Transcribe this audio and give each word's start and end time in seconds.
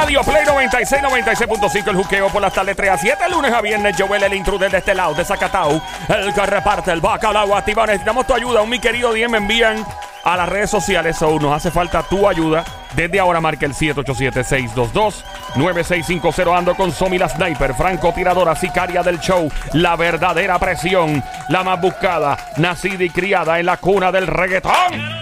radio, 0.00 0.22
Play 0.22 0.44
96, 0.46 1.02
96.5, 1.02 1.88
el 1.88 1.96
juqueo 1.96 2.28
por 2.28 2.40
las 2.40 2.52
tardes 2.52 2.76
3 2.76 2.90
a 2.90 2.98
7, 2.98 3.28
lunes 3.30 3.52
a 3.52 3.60
viernes, 3.60 3.96
Joel, 3.98 4.22
el 4.22 4.34
intruder 4.34 4.70
de 4.70 4.78
este 4.78 4.94
lado, 4.94 5.12
de 5.12 5.24
Zacatau, 5.24 5.82
el 6.08 6.32
que 6.32 6.46
reparte 6.46 6.92
el 6.92 7.00
bacalao 7.00 7.56
activado. 7.56 7.88
Necesitamos 7.88 8.24
tu 8.24 8.32
ayuda, 8.32 8.62
un 8.62 8.70
mi 8.70 8.78
querido 8.78 9.12
Diem, 9.12 9.32
me 9.32 9.38
envían 9.38 9.84
a 10.22 10.36
las 10.36 10.48
redes 10.48 10.70
sociales, 10.70 11.20
o 11.22 11.40
nos 11.40 11.52
hace 11.52 11.72
falta 11.72 12.04
tu 12.04 12.28
ayuda. 12.28 12.62
Desde 12.94 13.18
ahora 13.18 13.40
marca 13.40 13.66
el 13.66 13.74
787-622-9650. 13.74 16.56
Ando 16.56 16.76
con 16.76 16.92
Somi 16.92 17.18
la 17.18 17.28
Sniper, 17.28 17.74
Franco 17.74 18.12
Tiradora, 18.12 18.54
sicaria 18.54 19.02
del 19.02 19.18
show, 19.18 19.50
la 19.72 19.96
verdadera 19.96 20.60
presión, 20.60 21.24
la 21.48 21.64
más 21.64 21.80
buscada, 21.80 22.36
nacida 22.56 23.02
y 23.02 23.10
criada 23.10 23.58
en 23.58 23.66
la 23.66 23.78
cuna 23.78 24.12
del 24.12 24.28
reggaetón. 24.28 25.18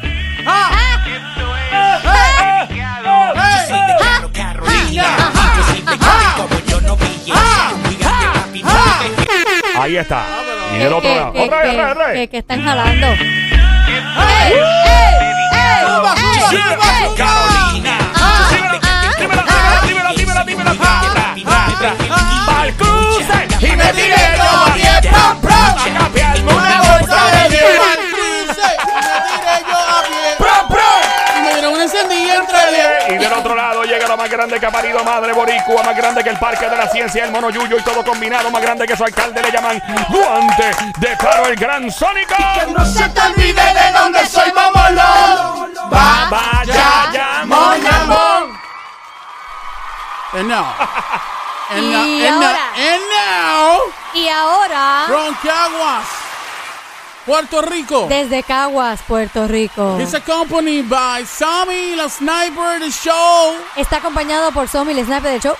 Ahí 9.78 9.96
está. 9.96 10.24
Y 10.74 10.78
del 10.78 10.92
otro 10.92 11.08
que, 11.10 11.16
lado. 11.16 11.32
que- 11.32 11.40
Otra 11.42 11.58
vez, 11.58 11.70
que- 11.70 11.74
otra 11.76 11.84
vez, 11.84 11.92
otra 11.92 12.06
vez. 12.08 12.14
que- 12.20 12.28
que 12.28 12.38
están 12.38 12.64
jalando. 12.64 13.06
Carolina. 17.16 17.98
Dímela, 19.18 19.42
dímela, 19.86 20.12
dímela, 20.12 20.44
dímela, 20.44 20.72
dímela. 21.34 21.94
Pa'l 22.46 22.72
cruce 22.74 23.38
y 23.60 23.76
me 23.76 23.84
tiré 23.92 24.36
yo 24.36 24.42
a 24.44 24.74
pie, 24.74 25.10
pam, 25.10 25.40
pam. 25.40 26.15
Y 33.16 33.18
del 33.18 33.32
otro 33.32 33.54
lado 33.54 33.82
llega 33.84 34.06
lo 34.06 34.16
más 34.16 34.28
grande 34.28 34.60
que 34.60 34.66
ha 34.66 34.70
parido 34.70 35.02
madre 35.02 35.32
boricua, 35.32 35.82
más 35.82 35.96
grande 35.96 36.22
que 36.22 36.28
el 36.28 36.38
Parque 36.38 36.68
de 36.68 36.76
la 36.76 36.86
Ciencia, 36.86 37.24
el 37.24 37.30
Mono 37.30 37.48
Yuyo 37.48 37.78
y 37.78 37.82
todo 37.82 38.04
combinado, 38.04 38.50
más 38.50 38.60
grande 38.60 38.86
que 38.86 38.94
su 38.94 39.04
alcalde 39.04 39.42
le 39.42 39.50
llaman 39.50 39.82
Guante 40.10 40.70
de 40.98 41.16
Caro 41.16 41.46
el 41.46 41.56
Gran 41.56 41.90
Sónico. 41.90 42.34
No 42.76 42.84
se 42.84 43.08
te 43.08 43.20
olvide 43.22 43.54
de 43.54 43.92
dónde 43.98 44.26
soy, 44.26 44.52
mamolo. 44.52 45.70
Va, 45.90 46.28
Vaya, 46.28 47.10
ya, 47.10 47.44
mon, 47.46 47.82
mon. 48.06 48.58
And 50.34 50.48
now. 50.48 50.74
And 51.70 51.90
now. 51.90 52.04
Y 52.04 52.26
And 52.26 52.40
now. 52.40 52.48
ahora. 52.48 52.64
And 52.76 53.02
now. 53.16 53.78
Y 54.12 54.28
ahora, 54.28 55.04
From 55.06 55.34
Caguas, 55.42 56.04
Puerto 57.26 57.60
Rico. 57.60 58.06
desde 58.08 58.42
Caguas, 58.44 59.00
Puerto 59.06 59.48
Rico, 59.48 59.98
It's 60.00 60.14
accompanied 60.14 60.88
by 60.88 61.26
Sammy, 61.26 61.96
la 61.96 62.08
sniper 62.08 62.78
the 62.80 62.90
show. 62.90 63.54
está 63.76 63.96
acompañado 63.96 64.52
por 64.52 64.68
Somi, 64.68 64.92
el 64.92 65.04
sniper 65.04 65.32
del 65.32 65.40
show. 65.40 65.56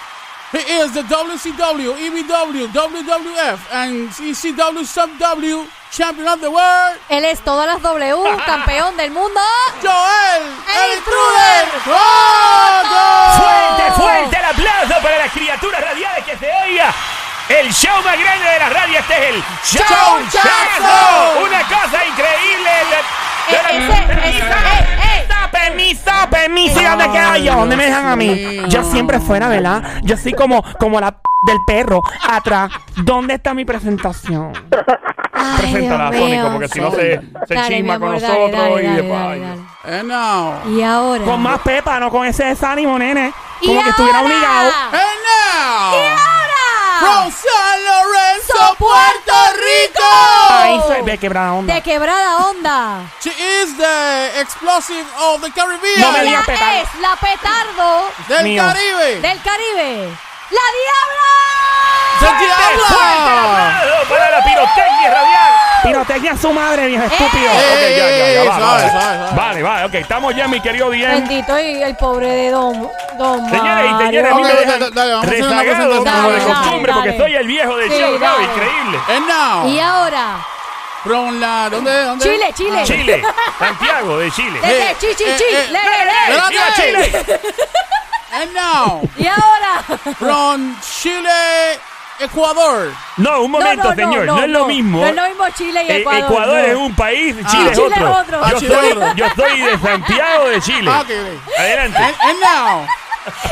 He 0.53 0.58
is 0.58 0.92
the 0.92 1.03
WCW, 1.03 1.97
EBW, 1.98 2.69
WWF, 2.73 3.58
and 3.73 4.08
ECW 4.11 4.84
Sub 4.86 5.11
W 5.19 5.67
champion 5.91 6.28
of 6.28 6.41
the 6.41 6.48
world, 6.48 6.98
Él 7.08 7.25
es 7.25 7.41
todas 7.41 7.67
las 7.67 7.83
W, 7.83 8.17
campeón 8.47 8.97
del 8.97 9.11
mundo. 9.11 9.41
Joel, 9.83 10.42
El 10.69 10.92
el 10.92 10.98
intruder. 10.98 11.67
Fuerte, 13.36 13.92
fuerte 13.97 14.36
el 14.39 14.45
aplauso 14.45 15.03
para 15.03 15.19
las 15.19 15.33
criaturas 15.33 15.80
radiales 15.83 16.25
que 16.25 16.36
se 16.36 16.51
oiga. 16.64 16.95
El 17.48 17.72
show 17.72 17.94
más 18.05 18.19
grande 18.19 18.44
de 18.48 18.58
la 18.58 18.69
radio, 18.70 18.98
este 18.98 19.14
es 19.14 19.34
el 19.34 19.42
Show 19.64 20.19
Chazo. 20.30 21.44
Una 21.44 21.61
cosa 21.62 22.05
increíble. 22.05 22.70
Eh, 23.48 23.56
ese- 23.70 24.28
ese- 24.28 24.39
eh, 24.39 24.98
eh. 25.02 25.28
Permiso, 25.52 26.11
permiso, 26.30 26.80
¿y 26.80 26.84
dónde 26.84 27.11
quedo 27.11 27.36
yo? 27.36 27.55
¿Dónde 27.55 27.77
me 27.77 27.86
dejan 27.86 28.06
a 28.06 28.17
mí? 28.17 28.61
Yo 28.69 28.83
siempre 28.84 29.20
fuera, 29.20 29.48
¿verdad? 29.48 29.83
Yo 30.02 30.17
soy 30.17 30.33
como, 30.33 30.62
como 30.78 31.00
la 31.00 31.12
p 31.12 31.19
del 31.42 31.58
perro 31.67 32.02
atrás. 32.28 32.70
¿Dónde 32.97 33.34
está 33.34 33.52
mi 33.55 33.64
presentación? 33.64 34.52
Ay, 35.33 35.56
Preséntala, 35.73 36.11
Dios 36.11 36.23
Sónico, 36.23 36.42
mío. 36.42 36.52
porque 36.52 36.68
si 36.68 36.80
no 36.80 36.90
se, 36.90 37.20
se 37.46 37.55
Dale, 37.55 37.68
mi 37.70 37.77
chisma 37.77 37.98
con 37.98 38.08
amor, 38.08 38.20
dale, 38.20 38.39
nosotros 38.39 38.61
dale, 38.62 38.83
y 38.83 38.86
dale, 38.86 39.02
después. 39.02 39.20
dale, 39.20 39.33
ay, 39.35 39.40
dale. 39.85 39.98
And 40.01 40.08
now, 40.08 40.55
Y 40.79 40.83
ahora. 40.83 41.24
Con 41.24 41.42
más 41.42 41.58
pepa, 41.61 42.01
no 42.01 42.11
con 42.11 42.27
ese 42.27 42.45
desánimo, 42.46 42.98
nene. 42.98 43.33
Y 43.61 43.67
Como 43.68 43.83
que 43.83 43.90
estuviera 43.90 44.18
ahora. 44.18 44.29
obligado. 44.35 44.70
and 44.92 45.02
now, 45.02 45.95
Y 45.95 46.06
ahora. 46.08 46.26
From 47.01 47.30
San 47.30 47.84
Lorenzo, 47.84 48.77
Puerto 48.79 49.33
Ahí 50.48 50.77
Rico. 50.77 50.89
se 50.95 51.02
ve 51.02 51.18
quebrada 51.18 51.52
onda. 51.55 51.74
De 51.74 51.83
quebrada 51.83 52.36
onda. 52.48 53.01
She 53.23 53.30
is 53.30 53.77
the 53.77 54.40
explosive 54.40 55.06
of 55.18 55.40
the 55.42 55.51
Caribbean. 55.52 56.01
No 56.01 56.12
me 56.12 56.23
digas 56.24 56.46
petardo. 56.46 56.83
es 56.83 57.01
la 57.01 57.17
petardo 57.17 58.08
del 58.29 58.45
Mío. 58.45 58.62
Caribe. 58.62 59.20
del 59.20 59.42
Caribe. 59.42 60.18
¡La 60.51 60.67
Diabla! 60.77 61.33
¡Del 62.20 62.29
Fuerte 62.29 62.45
diablo! 62.46 62.84
aplauso 62.86 64.08
para 64.08 64.30
la 64.30 64.45
pirotecnia 64.45 65.11
radial. 65.11 65.52
Pirotecnia 65.83 66.33
a 66.33 66.36
su 66.36 66.52
madre, 66.52 66.86
viejo 66.86 67.05
estúpido. 67.05 67.51
Ok, 67.52 67.80
ya, 67.96 68.11
ya, 68.11 68.33
ya, 68.33 68.45
va, 68.51 68.56
suave, 68.56 68.83
vale. 68.83 68.90
suave. 68.90 69.35
Vale, 69.36 69.62
vale, 69.62 69.85
ok, 69.86 69.95
estamos 69.95 70.35
ya, 70.35 70.48
mi 70.48 70.61
querido 70.61 70.90
Diem. 70.90 71.11
Bendito 71.12 71.58
y 71.58 71.83
el 71.83 71.96
pobre 71.96 72.29
de 72.29 72.51
Don, 72.51 72.89
don 73.18 73.51
Señores 73.51 73.85
y 73.92 74.05
señores, 74.05 74.33
a 74.33 74.35
mí 74.36 74.42
me 74.42 74.52
Ok, 74.52 74.58
dejan 74.58 74.80
dale, 74.80 74.90
dale, 74.95 75.12
vamos 75.12 75.27
a 75.27 75.30
hacer 75.30 75.45
una 75.45 75.62
rezagado 75.62 76.05
como 76.05 76.30
de 76.30 76.39
Dale, 76.39 76.45
costumbre, 76.55 76.92
dale, 76.92 77.02
porque 77.12 77.18
soy 77.18 77.35
el 77.36 77.46
viejo 77.46 77.77
del 77.77 77.90
Sí, 77.90 77.98
show. 77.98 78.14
Increíble. 78.14 79.01
And 79.08 79.27
now, 79.29 79.67
Y 79.68 79.80
ahora, 79.80 80.27
from 81.05 81.40
la, 81.40 81.68
¿dónde, 81.70 82.05
dónde? 82.05 82.24
Chile, 82.24 82.52
Chile. 82.55 82.83
Chile, 82.85 83.23
Santiago 83.58 84.18
de 84.18 84.30
Chile. 84.33 84.58
Desde 84.62 84.90
Eh, 84.90 84.96
chi, 85.01 85.06
chi, 85.17 85.24
eh, 85.24 85.36
chi, 85.36 85.45
eh, 85.55 85.67
le, 85.70 85.79
le, 85.80 86.05
le. 86.05 86.36
espérate. 86.36 86.51
¡Viva 86.51 86.74
Chile! 86.74 87.40
And 88.33 88.53
now, 88.55 89.03
Y 89.19 89.27
ahora, 89.27 89.83
from 90.19 90.77
Chile, 90.81 91.79
Ecuador. 92.19 92.92
No, 93.19 93.42
un 93.42 93.51
momento, 93.53 93.95
señor, 93.95 94.27
no, 94.27 94.42
es 94.42 94.48
lo 94.48 94.67
mismo. 94.67 95.01
No 95.01 95.07
es 95.07 95.14
lo 95.14 95.23
mismo 95.29 95.45
Chile 95.57 95.85
y 95.85 95.91
Eh, 95.91 95.97
Ecuador. 96.01 96.25
Ecuador 96.25 96.57
no. 96.59 96.67
es 96.67 96.75
un 96.77 96.95
país, 96.97 97.36
Ah. 97.45 97.48
Chile 97.51 97.70
es 97.70 97.79
Chile 97.79 97.95
es 97.95 98.03
otro. 98.03 98.19
otro. 98.20 98.41
Ah, 98.45 98.51
Yo, 98.53 98.59
soy, 98.61 99.15
yo 99.17 99.27
soy 99.36 99.61
de 99.61 99.79
Santiago 99.79 100.48
de 100.48 100.61
Chile. 100.61 100.91
Ah, 100.92 101.01
ok, 101.01 101.11
ok. 101.11 101.59
Adelante. 101.59 101.98
And, 101.98 102.15
and 102.20 102.41
now, 102.41 102.86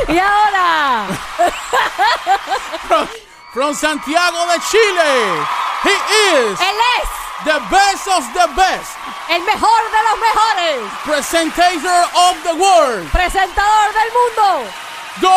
Y 0.08 0.18
ahora, 0.18 1.06
from, 2.88 3.08
from 3.52 3.74
Santiago 3.74 4.46
de 4.46 4.58
Chile, 4.70 5.44
he 5.84 5.90
is 5.90 6.60
él 6.60 6.76
es 7.00 7.08
the 7.44 7.60
best 7.70 8.08
of 8.08 8.24
the 8.32 8.48
best, 8.56 8.96
el 9.28 9.40
mejor 9.44 9.80
de 9.92 10.00
los 10.08 10.18
mejores. 10.18 10.80
presentator 11.04 12.08
of 12.16 12.36
the 12.42 12.54
world, 12.54 13.06
Presentador 13.12 13.92
del 13.92 14.10
mundo. 14.12 14.64
Don 15.20 15.30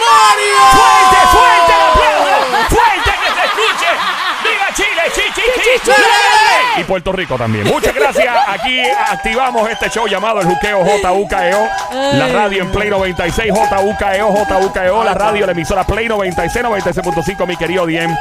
Mario. 0.00 0.62
¡Fuerte, 0.72 1.20
fuerte 1.34 1.72
el 1.74 1.82
aplauso! 1.90 2.74
¡Fuerte 2.74 3.12
que 3.20 3.30
se 3.34 3.44
escuche! 3.44 3.90
¡Viva 4.44 4.68
Chile! 4.74 5.02
¡Chi, 5.14 5.22
chi, 5.34 5.42
chi! 5.56 5.80
Chile! 5.84 5.96
Y 6.80 6.84
Puerto 6.84 7.12
Rico 7.12 7.36
también. 7.36 7.66
Muchas 7.66 7.94
gracias. 7.94 8.34
Aquí 8.48 8.80
activamos 8.80 9.68
este 9.70 9.88
show 9.90 10.06
llamado 10.06 10.40
El 10.40 10.46
Juqueo 10.46 10.84
JUKEO. 10.84 11.68
La 12.14 12.28
radio 12.28 12.62
en 12.62 12.70
Play 12.72 12.90
96, 12.90 13.52
JUKEO, 13.52 14.30
JUKEO. 14.32 15.04
La 15.04 15.14
radio, 15.14 15.46
la 15.46 15.52
emisora 15.52 15.84
Play 15.84 16.08
96, 16.08 16.64
96.5, 16.64 17.46
mi 17.46 17.56
querido 17.56 17.86
Diem. 17.86 18.14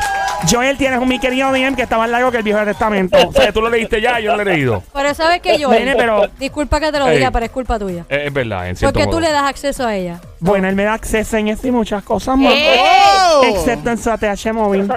Joel, 0.49 0.77
tienes 0.77 0.99
un 0.99 1.07
mi 1.07 1.19
querido 1.19 1.51
Diem 1.53 1.75
que 1.75 1.83
está 1.83 1.97
más 1.97 2.09
largo 2.09 2.29
que 2.31 2.37
el 2.37 2.43
viejo 2.43 2.63
testamento. 2.65 3.17
O 3.27 3.31
sea, 3.31 3.51
tú 3.51 3.61
lo 3.61 3.69
leíste 3.69 4.01
ya, 4.01 4.19
yo 4.19 4.35
lo 4.35 4.41
he 4.41 4.45
leído. 4.45 4.83
Pero 4.93 5.13
sabes 5.13 5.41
que 5.41 5.57
Nene, 5.57 5.95
pero- 5.95 6.27
disculpa 6.37 6.79
que 6.79 6.91
te 6.91 6.99
lo 6.99 7.07
Ey. 7.07 7.17
diga, 7.17 7.31
pero 7.31 7.45
es 7.45 7.51
culpa 7.51 7.79
tuya. 7.79 8.05
Eh, 8.09 8.23
Es 8.27 8.33
verdad, 8.33 8.67
en 8.67 8.75
cierto 8.75 8.93
Porque 8.93 9.05
tú 9.07 9.13
modo. 9.17 9.21
le 9.21 9.31
das 9.31 9.43
acceso 9.43 9.85
a 9.87 9.95
ella. 9.95 10.19
Bueno, 10.43 10.67
él 10.67 10.75
me 10.75 10.83
da 10.83 10.93
acceso 10.93 11.37
en 11.37 11.47
eso 11.47 11.65
y 11.67 11.71
muchas 11.71 12.03
cosas 12.03 12.37
más. 12.37 12.53
Oh. 12.53 13.41
Excepto 13.45 13.89
en 13.91 13.97
su 13.97 14.09
ATH 14.11 14.51
móvil. 14.53 14.91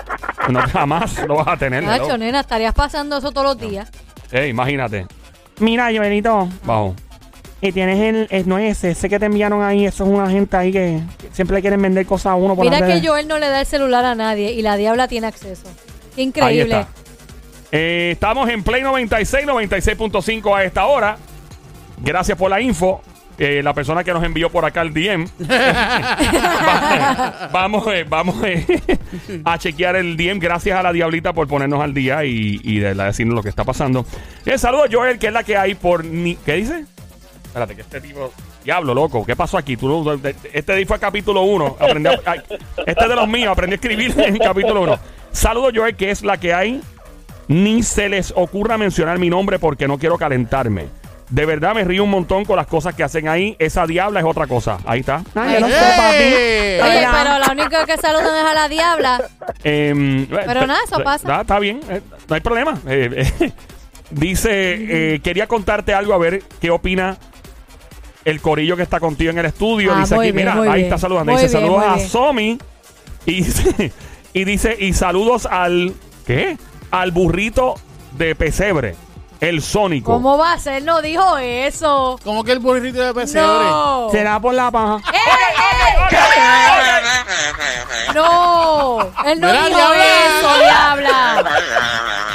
No, 0.48 0.60
jamás 0.62 1.24
lo 1.26 1.36
vas 1.36 1.48
a 1.48 1.56
tener. 1.56 1.84
Nacho, 1.84 2.08
¿no? 2.08 2.18
nena, 2.18 2.40
estarías 2.40 2.74
pasando 2.74 3.18
eso 3.18 3.30
todos 3.30 3.46
los 3.46 3.58
días. 3.58 3.88
Eh, 4.32 4.48
imagínate. 4.48 5.06
Mira, 5.60 5.84
Joelito, 5.94 6.48
Bajo. 6.64 6.96
y 7.60 7.70
tienes 7.70 7.98
el, 8.00 8.26
el- 8.30 8.48
no 8.48 8.58
es 8.58 8.76
ese, 8.78 8.90
ese 8.90 9.08
que 9.08 9.18
te 9.20 9.26
enviaron 9.26 9.62
ahí, 9.62 9.86
eso 9.86 10.04
es 10.04 10.10
una 10.10 10.28
gente 10.28 10.56
ahí 10.56 10.72
que 10.72 11.00
siempre 11.32 11.60
quieren 11.60 11.80
vender 11.80 12.04
cosas 12.06 12.32
a 12.32 12.34
uno 12.34 12.56
por 12.56 12.64
Mira 12.64 12.84
que. 12.84 13.06
Joel 13.06 13.28
no 13.28 13.38
le 13.38 13.48
da 13.48 13.60
el 13.60 13.66
celular 13.66 14.04
a 14.04 14.14
nadie 14.16 14.50
y 14.52 14.62
la 14.62 14.76
diabla 14.76 15.06
tiene 15.08 15.28
acceso. 15.28 15.62
Qué 16.14 16.22
Ahí 16.22 16.26
increíble. 16.26 16.80
está. 16.80 16.88
Eh, 17.72 18.10
estamos 18.12 18.48
en 18.50 18.62
Play 18.64 18.82
96, 18.82 19.46
96.5 19.46 20.56
a 20.56 20.64
esta 20.64 20.86
hora. 20.86 21.16
Gracias 21.98 22.36
por 22.36 22.50
la 22.50 22.60
info. 22.60 23.00
Eh, 23.38 23.62
la 23.62 23.74
persona 23.74 24.02
que 24.02 24.12
nos 24.12 24.24
envió 24.24 24.48
por 24.50 24.64
acá 24.64 24.80
el 24.82 24.94
DM. 24.94 25.26
Va- 25.50 27.48
vamos 27.52 27.86
eh, 27.88 28.04
vamos 28.08 28.36
eh, 28.44 28.64
a 29.44 29.58
chequear 29.58 29.96
el 29.96 30.16
DM. 30.16 30.38
Gracias 30.38 30.78
a 30.78 30.82
la 30.82 30.92
Diablita 30.92 31.32
por 31.32 31.46
ponernos 31.46 31.82
al 31.82 31.92
día 31.94 32.24
y, 32.24 32.60
y 32.62 32.78
de 32.78 32.94
la- 32.94 33.04
decirnos 33.06 33.34
lo 33.36 33.42
que 33.42 33.48
está 33.50 33.64
pasando. 33.64 34.06
El 34.44 34.58
saludo 34.58 34.84
a 34.84 34.88
Joel, 34.90 35.18
que 35.18 35.26
es 35.28 35.32
la 35.32 35.44
que 35.44 35.56
hay 35.56 35.74
por. 35.74 36.04
Ni 36.04 36.36
¿Qué 36.36 36.54
dice? 36.54 36.84
Espérate, 37.44 37.74
que 37.74 37.82
este 37.82 38.00
tipo. 38.00 38.32
Diablo, 38.64 38.94
loco, 38.94 39.24
¿qué 39.24 39.36
pasó 39.36 39.58
aquí? 39.58 39.76
Tú, 39.76 40.20
este 40.52 40.86
fue 40.86 40.98
capítulo 40.98 41.42
1. 41.42 41.76
Este 42.86 43.02
es 43.04 43.08
de 43.08 43.14
los 43.16 43.28
míos, 43.28 43.52
aprendí 43.52 43.74
a 43.74 43.76
escribir 43.76 44.12
en 44.18 44.38
capítulo 44.38 44.82
1. 44.82 44.98
Saludo, 45.30 45.68
Joel, 45.74 45.94
que 45.94 46.10
es 46.10 46.22
la 46.22 46.36
que 46.38 46.52
hay. 46.52 46.80
Ni 47.48 47.84
se 47.84 48.08
les 48.08 48.32
ocurra 48.34 48.76
mencionar 48.76 49.18
mi 49.20 49.30
nombre 49.30 49.58
porque 49.60 49.86
no 49.86 49.98
quiero 49.98 50.18
calentarme. 50.18 50.86
De 51.28 51.44
verdad 51.44 51.74
me 51.74 51.82
río 51.82 52.04
un 52.04 52.10
montón 52.10 52.44
con 52.44 52.56
las 52.56 52.66
cosas 52.68 52.94
que 52.94 53.02
hacen 53.02 53.26
ahí. 53.28 53.56
Esa 53.58 53.86
diabla 53.86 54.20
es 54.20 54.26
otra 54.26 54.46
cosa. 54.46 54.78
Ahí 54.86 55.00
está. 55.00 55.22
Ay, 55.34 55.54
yo 55.54 55.60
no 55.60 55.66
papi. 55.66 56.22
Oye, 56.22 57.08
pero 57.12 57.38
la 57.38 57.48
única 57.50 57.84
que 57.84 57.96
saludan 57.96 58.36
es 58.36 58.50
a 58.50 58.54
la 58.54 58.68
diabla. 58.68 59.24
Em, 59.64 60.26
Pero 60.26 60.66
nada, 60.66 60.80
eso 60.84 61.02
pasa. 61.02 61.26
Está, 61.28 61.40
está 61.40 61.58
bien, 61.58 61.80
eh, 61.90 62.00
no 62.28 62.34
hay 62.34 62.40
problema. 62.40 62.78
Eh, 62.88 63.30
eh, 63.40 63.52
dice, 64.10 65.14
eh, 65.14 65.20
quería 65.20 65.46
contarte 65.48 65.92
algo 65.92 66.14
a 66.14 66.18
ver 66.18 66.42
qué 66.60 66.70
opina 66.70 67.16
el 68.24 68.40
corillo 68.40 68.76
que 68.76 68.82
está 68.82 69.00
contigo 69.00 69.30
en 69.32 69.38
el 69.38 69.46
estudio. 69.46 69.92
Ah, 69.94 70.00
dice 70.00 70.14
muy 70.14 70.26
aquí, 70.26 70.32
bien, 70.32 70.46
mira, 70.46 70.54
muy 70.56 70.68
ahí 70.68 70.74
bien. 70.74 70.86
está 70.86 70.98
saludando. 70.98 71.32
Muy 71.32 71.42
dice, 71.42 71.56
bien, 71.56 71.62
saludos 71.62 71.84
muy 71.84 71.92
a 71.92 71.96
bien. 71.96 72.08
Somi. 72.08 72.58
Y 73.26 73.34
dice, 73.42 73.92
y 74.32 74.44
dice, 74.44 74.76
y 74.78 74.92
saludos 74.92 75.46
al, 75.46 75.92
¿qué? 76.26 76.56
Al 76.92 77.10
burrito 77.10 77.74
de 78.16 78.34
pesebre, 78.36 78.94
el 79.40 79.62
sónico. 79.62 80.12
¿Cómo 80.12 80.38
va 80.38 80.52
a 80.52 80.58
ser? 80.58 80.82
No 80.82 81.02
dijo 81.02 81.38
eso. 81.38 82.18
Como 82.24 82.44
que 82.44 82.52
el 82.52 82.58
burrito 82.58 83.00
de 83.00 83.14
pesebre. 83.14 83.64
No. 83.64 84.08
Será 84.10 84.40
por 84.40 84.54
la 84.54 84.70
paja. 84.70 85.02
No. 88.14 88.98
Él 89.26 89.40
no 89.40 89.48
Mira, 89.48 89.66
dijo 89.66 89.78
diabla. 89.78 90.04
eso, 90.38 90.58
diabla. 90.58 91.44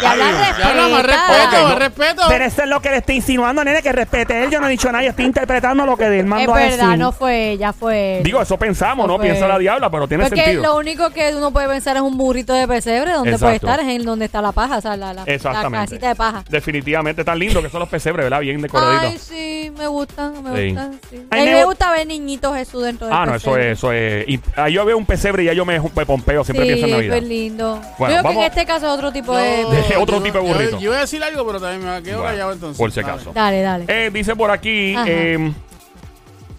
Diabla, 0.02 0.56
Ya 0.60 0.70
habla 0.70 0.88
más 0.90 1.06
respeto, 1.06 1.76
respeta. 1.76 1.76
respeto. 1.76 2.22
Pero 2.28 2.46
eso 2.46 2.64
es 2.64 2.68
lo 2.70 2.82
que 2.82 2.90
le 2.90 2.98
está 2.98 3.14
insinuando, 3.14 3.64
nene, 3.64 3.82
que 3.82 3.92
respete 3.92 4.44
él. 4.44 4.50
Yo 4.52 4.60
no 4.60 4.68
he 4.68 4.72
dicho 4.72 4.92
nada, 4.92 5.04
yo 5.04 5.12
estoy 5.12 5.26
interpretando 5.26 5.86
lo 5.86 5.96
que 5.96 6.06
él 6.06 6.14
Es 6.14 6.26
mandó 6.26 6.54
a 6.54 6.58
verdad, 6.58 6.78
decir. 6.86 6.98
no 7.00 7.12
fue 7.12 7.52
ella, 7.52 7.72
fue 7.74 8.18
él. 8.18 8.24
Digo, 8.24 8.42
eso 8.42 8.58
pensamos, 8.58 9.08
¿no? 9.08 9.20
Piensa 9.20 9.48
la 9.48 9.58
diabla, 9.58 9.90
pero 9.90 10.08
tiene 10.08 10.26
Porque 10.26 10.42
sentido. 10.44 10.64
lo 10.64 10.78
único 10.78 11.10
que 11.12 11.34
uno 11.36 11.52
puede 11.52 11.68
pensar 11.68 11.96
es 11.96 12.02
un 12.02 12.18
burrito 12.18 12.54
de 12.54 12.68
pesebre. 12.68 13.12
Donde 13.14 13.32
Exacto. 13.32 13.46
puede 13.46 13.56
estar 13.56 13.80
es 13.80 13.88
en 13.96 14.04
donde 14.06 14.26
está 14.26 14.42
la 14.42 14.52
paja, 14.52 14.78
o 14.78 14.82
sea, 14.82 14.98
la, 14.98 15.14
la, 15.14 15.26
la 15.26 15.32
Exactamente. 15.34 15.92
casita 15.96 16.08
de 16.10 16.16
paja. 16.16 16.44
Definitivamente 16.50 17.24
tan 17.24 17.40
lindo 17.40 17.62
que 17.62 17.70
son 17.70 17.80
los 17.80 17.90
pesebres, 17.90 18.26
¿verdad? 18.26 18.40
Bien 18.42 18.58
Ay, 18.58 18.62
decoraditos. 18.64 19.22
sí, 19.22 19.72
me 19.78 19.88
gustan, 19.88 20.44
me 20.44 20.56
Sí. 20.60 20.68
gustan. 20.70 21.00
Sí. 21.10 21.28
Ay, 21.32 21.40
A 21.40 21.44
mí 21.44 21.50
me 21.50 21.56
me 21.58 21.62
gu- 21.64 21.66
gusta 21.68 21.92
ver 21.92 22.08
niñitos 22.08 22.56
Jesús 22.56 22.84
dentro 22.84 23.01
Ah, 23.10 23.26
no, 23.26 23.36
eso 23.36 23.58
es, 23.58 23.78
eso 23.78 23.92
es. 23.92 24.28
Y 24.28 24.40
ahí 24.56 24.74
yo 24.74 24.86
veo 24.86 24.98
un 24.98 25.06
pesebre 25.06 25.44
y 25.44 25.46
ya 25.48 25.54
yo 25.54 25.66
me, 25.66 25.80
me 25.80 26.06
pompeo, 26.06 26.44
siempre 26.44 26.66
Sí, 26.66 26.74
pienso 26.74 26.86
en 26.88 26.92
Navidad. 26.92 27.18
pues 27.18 27.24
lindo. 27.30 27.82
Bueno, 27.98 28.16
Yo 28.16 28.22
creo 28.22 28.32
que 28.34 28.38
en 28.40 28.44
este 28.52 28.66
caso 28.66 28.86
es 28.88 28.92
otro 28.94 29.12
tipo 29.12 29.36
de... 29.36 29.62
Yo- 29.64 29.70
De 29.72 29.96
otro 29.98 30.18
yo- 30.18 30.24
tipo 30.24 30.38
de 30.40 30.48
yo- 30.48 30.54
burrito. 30.54 30.80
Yo, 30.80 30.90
iba 30.92 30.98
a 30.98 31.02
decir 31.02 31.24
algo, 31.24 31.46
pero 31.48 31.60
también 31.60 31.90
me 31.90 32.04
quedo 32.04 32.18
Bueno, 32.18 32.32
callado 32.32 32.52
entonces. 32.54 32.78
por 32.78 32.92
si 32.92 33.02
Dale. 33.02 33.14
acaso. 33.14 33.32
Dale, 33.34 33.62
dale. 33.62 33.86
Eh, 33.88 34.10
dice 34.14 34.36
por 34.36 34.52
aquí, 34.52 34.94
Ajá. 34.96 35.06
eh, 35.08 35.52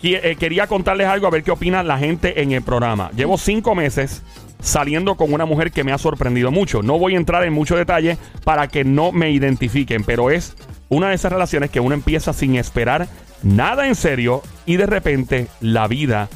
qui- 0.03 0.19
eh, 0.23 0.37
quería 0.39 0.67
contarles 0.67 1.07
algo 1.07 1.27
a 1.27 1.31
ver 1.31 1.43
qué 1.43 1.51
opina 1.51 1.83
la 1.83 1.99
gente 1.99 2.43
en 2.43 2.53
el 2.53 2.63
programa. 2.63 3.11
Llevo 3.15 3.39
cinco 3.39 3.75
meses 3.75 4.23
saliendo 4.61 5.17
con 5.17 5.33
una 5.33 5.45
mujer 5.45 5.73
que 5.73 5.85
me 5.85 5.93
ha 5.93 5.99
sorprendido 5.99 6.51
mucho. 6.51 6.83
No 6.83 6.99
voy 6.99 7.15
a 7.15 7.17
entrar 7.17 7.45
en 7.45 7.53
mucho 7.53 7.77
detalle 7.77 8.17
para 8.45 8.69
que 8.69 8.85
no 8.85 9.11
me 9.13 9.31
identifiquen, 9.31 10.05
pero 10.05 10.31
es 10.31 10.55
una 10.89 11.09
de 11.09 11.15
esas 11.15 11.33
relaciones 11.33 11.71
que 11.71 11.81
uno 11.81 11.95
empieza 11.95 12.33
sin 12.33 12.55
esperar 12.57 13.09
nada 13.43 13.89
en 13.89 13.95
serio 13.97 14.43
y 14.67 14.77
de 14.77 14.87
repente 14.87 15.49
la 15.61 15.89
vida 15.89 16.29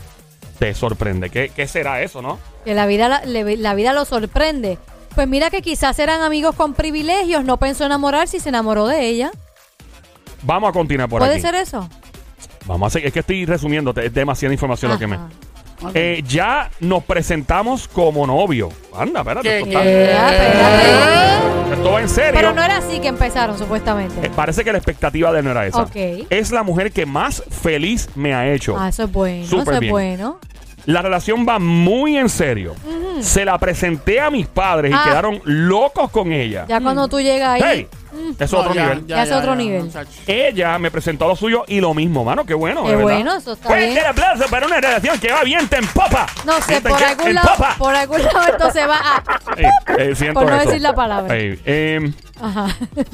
te 0.59 0.75
sorprende. 0.75 1.31
¿Qué, 1.31 1.51
qué 1.55 1.67
será 1.69 2.03
eso, 2.03 2.23
no? 2.23 2.39
Que 2.65 2.75
la 2.75 2.87
vida, 2.87 3.09
la, 3.09 3.25
le- 3.25 3.57
la 3.57 3.75
vida 3.75 3.93
lo 3.93 4.05
sorprende. 4.05 4.79
Pues 5.15 5.29
mira 5.29 5.51
que 5.51 5.63
quizás 5.63 5.99
eran 5.99 6.23
amigos 6.23 6.55
con 6.55 6.75
privilegios, 6.75 7.45
no 7.45 7.57
pensó 7.59 7.85
enamorarse 7.87 8.37
y 8.39 8.41
se 8.41 8.49
enamoró 8.51 8.87
de 8.87 9.07
ella. 9.07 9.31
Vamos 10.43 10.71
a 10.71 10.73
continuar 10.73 11.09
por 11.09 11.21
¿Puede 11.21 11.33
aquí. 11.35 11.41
ser 11.43 11.55
eso? 11.55 11.89
Vamos 12.67 12.89
a 12.89 12.91
seguir. 12.91 13.07
Es 13.09 13.13
que 13.15 13.21
estoy 13.21 13.47
resumiéndote, 13.47 14.07
es 14.07 14.13
demasiada 14.13 14.53
información 14.53 14.91
lo 14.93 14.99
que 14.99 15.07
me. 15.07 15.17
Ajá. 15.17 15.29
Eh, 15.95 16.23
ya 16.27 16.71
nos 16.81 17.05
presentamos 17.05 17.87
como 17.89 18.27
novio. 18.27 18.71
Anda, 18.97 19.21
espérate. 19.21 19.59
Esto, 19.59 19.69
está- 19.69 19.85
espérate. 19.85 21.75
esto 21.75 21.93
va 21.93 22.01
en 22.01 22.09
serio. 22.09 22.33
Pero 22.35 22.53
no 22.53 22.63
era 22.63 22.77
así 22.79 22.99
que 23.01 23.09
empezaron, 23.09 23.59
supuestamente. 23.59 24.27
Eh, 24.27 24.31
parece 24.35 24.65
que 24.65 24.73
la 24.73 24.79
expectativa 24.79 25.33
de 25.33 25.39
él 25.41 25.45
no 25.45 25.51
era 25.51 25.67
esa. 25.67 25.83
Ok. 25.83 25.97
Es 26.31 26.51
la 26.51 26.63
mujer 26.63 26.93
que 26.93 27.07
más 27.07 27.43
feliz 27.51 28.09
me 28.15 28.35
ha 28.35 28.51
hecho. 28.53 28.77
Ah, 28.79 28.89
eso 28.89 29.05
es 29.05 29.13
bueno, 29.13 29.47
Súper 29.47 29.63
eso 29.63 29.73
es 29.73 29.81
bien. 29.81 29.91
bueno. 29.93 30.39
La 30.87 31.03
relación 31.03 31.45
va 31.49 31.59
muy 31.59 32.17
en 32.17 32.29
serio. 32.29 32.75
Se 33.21 33.45
la 33.45 33.59
presenté 33.59 34.21
a 34.21 34.31
mis 34.31 34.47
padres 34.47 34.93
Ah. 34.95 35.03
y 35.05 35.09
quedaron 35.09 35.41
locos 35.45 36.11
con 36.11 36.31
ella. 36.33 36.65
Ya 36.69 36.81
cuando 36.81 37.09
tú 37.09 37.21
llegas 37.21 37.61
ahí, 37.61 37.63
¡Hey! 37.65 37.89
Es 38.39 38.53
No, 38.53 38.59
otro 38.61 38.75
ya, 38.75 38.83
nivel. 38.83 39.07
Ya 39.07 39.23
es 39.23 39.33
otro 39.33 39.55
nivel. 39.55 39.85
muchacho. 39.85 40.11
Ella 40.27 40.79
me 40.79 40.91
presentó 40.91 41.27
lo 41.29 41.37
suyo 41.37 41.65
y 41.69 41.81
lo 41.81 41.95
mismo, 41.95 42.25
mano. 42.25 42.45
Qué 42.45 42.55
bueno. 42.55 42.83
Qué 42.83 42.91
de 42.91 42.97
verdad. 42.97 43.13
bueno, 43.15 43.35
eso 43.37 43.53
está 43.53 43.69
Fuerte 43.69 43.87
bien. 43.87 43.99
el 43.99 44.07
aplauso 44.07 44.45
para 44.51 44.67
una 44.67 44.81
relación 44.81 45.19
que 45.19 45.33
va 45.33 45.43
viento 45.45 45.77
en 45.77 45.87
popa. 45.89 46.27
no 46.45 46.61
sé, 46.61 46.73
Viento 46.81 46.89
por 46.91 47.03
algún 47.05 47.27
en 47.29 47.35
lado, 47.35 47.49
popa. 47.57 47.75
por 47.79 47.95
algún 47.95 48.23
lado 48.23 48.43
esto 48.49 48.71
se 48.73 48.87
va 48.87 48.97
a... 48.97 49.23
Ey, 49.57 49.67
eh, 50.11 50.15
siento 50.15 50.41
Por 50.41 50.51
no 50.51 50.57
eso. 50.57 50.67
decir 50.69 50.83
la 50.83 50.95
palabra. 50.95 51.35
Ey, 51.37 51.61
em, 51.65 52.13
Ajá. 52.41 52.69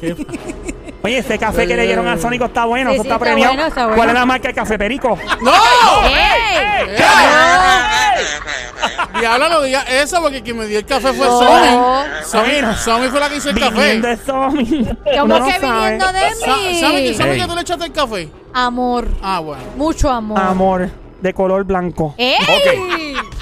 Oye, 1.02 1.18
ese 1.18 1.38
café 1.38 1.66
que 1.66 1.76
le 1.76 1.84
dieron 1.86 2.06
al 2.08 2.20
Sónico 2.20 2.46
está 2.46 2.64
bueno, 2.64 2.90
Sí, 2.90 2.96
eso 2.96 3.02
sí, 3.04 3.08
está 3.08 3.14
está 3.16 3.24
premiado. 3.24 3.52
bueno, 3.54 3.68
está 3.68 3.82
bueno. 3.84 3.96
¿Cuál 3.96 4.08
es 4.08 4.14
la 4.14 4.26
marca 4.26 4.48
de 4.48 4.54
café 4.54 4.76
Perico? 4.78 5.18
¡No! 5.42 5.52
¡Ey! 6.04 6.96
Diablo, 9.20 9.48
no 9.48 9.62
digas 9.62 9.84
eso 9.90 10.20
porque 10.22 10.42
quien 10.42 10.58
me 10.58 10.66
dio 10.66 10.78
el 10.78 10.86
café 10.86 11.12
fue 11.12 11.26
No. 11.26 11.40
Somi, 12.24 12.50
Bueno. 12.50 12.76
Somi 12.76 13.08
fue 13.08 13.20
la 13.20 13.28
que 13.28 13.36
hizo 13.36 13.50
el 13.50 13.58
café. 13.58 13.74
Viniendo 13.74 14.08
de 14.08 14.16
Somi. 14.18 14.88
¿Cómo 15.18 15.38
no 15.38 15.44
que 15.46 15.52
sabe. 15.52 15.66
viniendo 15.66 16.06
de 16.12 16.20
mí? 16.20 16.80
¿Sabe 16.80 17.02
que, 17.04 17.14
sabe 17.14 17.32
Ey. 17.34 17.40
que 17.40 17.46
tú 17.46 17.54
le 17.54 17.60
echaste 17.62 17.84
el 17.86 17.92
café? 17.92 18.28
Amor. 18.54 19.08
Ah, 19.22 19.40
bueno. 19.40 19.62
Mucho 19.76 20.10
amor. 20.10 20.38
Amor, 20.40 20.90
de 21.20 21.34
color 21.34 21.64
blanco. 21.64 22.14
¡Ey! 22.18 22.36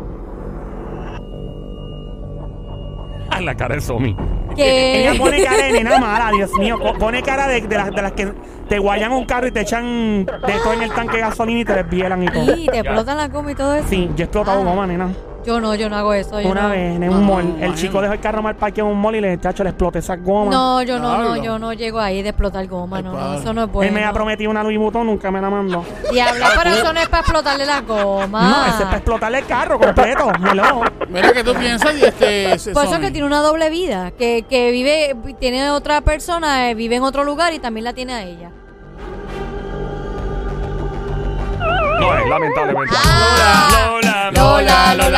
Ah, 3.30 3.40
la 3.40 3.54
cara 3.54 3.74
de 3.74 3.80
Somi. 3.80 4.16
Que 4.54 5.00
Ella 5.08 5.18
pone 5.18 5.42
cara 5.42 5.56
de 5.64 5.72
nena 5.72 5.98
mala, 6.00 6.30
Dios 6.30 6.52
mío. 6.58 6.78
Po- 6.78 6.94
Pone 6.94 7.22
cara 7.22 7.48
de, 7.48 7.60
de 7.62 7.76
las, 7.76 7.90
de 7.90 8.02
las 8.02 8.12
que 8.12 8.32
te 8.68 8.78
guayan 8.78 9.12
un 9.12 9.24
carro 9.24 9.46
y 9.48 9.50
te 9.50 9.60
echan 9.62 10.24
de 10.24 10.52
todo 10.62 10.72
en 10.74 10.82
el 10.82 10.92
tanque 10.92 11.16
de 11.16 11.22
gasolina 11.22 11.60
y 11.60 11.64
te 11.64 11.74
desvielan 11.74 12.22
y 12.22 12.26
todo. 12.28 12.56
y 12.56 12.66
te 12.66 12.78
explotan 12.78 13.16
la 13.16 13.28
coma 13.28 13.50
y 13.52 13.54
todo 13.54 13.74
eso. 13.74 13.88
Sí, 13.88 14.08
yo 14.16 14.22
he 14.22 14.24
explotado 14.24 14.60
Ah. 14.60 14.64
goma, 14.64 14.86
nena. 14.86 15.08
Yo 15.44 15.60
no, 15.60 15.74
yo 15.74 15.88
no 15.90 15.96
hago 15.96 16.14
eso. 16.14 16.40
yo 16.40 16.48
Una 16.48 16.62
no. 16.62 16.68
vez 16.70 16.96
en 16.96 17.02
un 17.08 17.26
no, 17.26 17.32
mall. 17.34 17.56
el 17.60 17.74
chico 17.74 18.00
dejó 18.00 18.14
el 18.14 18.20
carro 18.20 18.42
mal 18.42 18.56
parqueado 18.56 18.88
en 18.90 18.96
un 18.96 19.02
mall 19.02 19.14
y 19.16 19.20
le, 19.20 19.36
tacho, 19.36 19.62
le 19.62 19.70
exploté 19.70 19.98
esa 19.98 20.16
goma. 20.16 20.50
No, 20.50 20.82
yo 20.82 20.98
no, 20.98 21.08
no, 21.18 21.22
Diablo. 21.34 21.42
yo 21.44 21.58
no 21.58 21.72
llego 21.74 22.00
ahí 22.00 22.22
de 22.22 22.30
explotar 22.30 22.66
goma, 22.66 22.96
Ay, 22.98 23.02
no, 23.02 23.12
no, 23.12 23.18
padre. 23.18 23.38
eso 23.40 23.52
no 23.52 23.64
es 23.64 23.70
bueno. 23.72 23.88
Él 23.88 23.94
me 23.94 24.04
ha 24.04 24.12
prometido 24.12 24.50
una 24.50 24.62
Louis 24.62 24.78
Vuitton, 24.78 25.06
nunca 25.06 25.30
me 25.30 25.40
la 25.40 25.50
mandó. 25.50 25.84
Diablo, 26.10 26.44
pero 26.56 26.70
eso 26.70 26.92
no 26.92 27.00
es 27.00 27.08
para 27.08 27.20
explotarle 27.20 27.66
la 27.66 27.80
goma. 27.82 28.42
No, 28.48 28.62
ese 28.66 28.78
es 28.78 28.84
para 28.84 28.96
explotarle 28.96 29.38
el 29.38 29.46
carro 29.46 29.78
completo. 29.78 30.30
hello. 30.50 30.80
Mira 31.08 31.32
que 31.32 31.44
tú 31.44 31.52
piensas 31.54 31.94
y 31.96 32.04
este 32.04 32.72
Por 32.72 32.84
eso 32.84 32.94
Sony. 32.94 33.00
que 33.00 33.10
tiene 33.10 33.26
una 33.26 33.40
doble 33.40 33.68
vida, 33.70 34.10
que, 34.12 34.44
que 34.48 34.70
vive, 34.70 35.14
tiene 35.38 35.70
otra 35.70 36.00
persona, 36.00 36.70
eh, 36.70 36.74
vive 36.74 36.96
en 36.96 37.02
otro 37.02 37.22
lugar 37.24 37.52
y 37.52 37.58
también 37.58 37.84
la 37.84 37.92
tiene 37.92 38.14
a 38.14 38.22
ella. 38.22 38.50
No 42.00 42.14
es, 42.18 42.28
lamentablemente. 42.28 42.94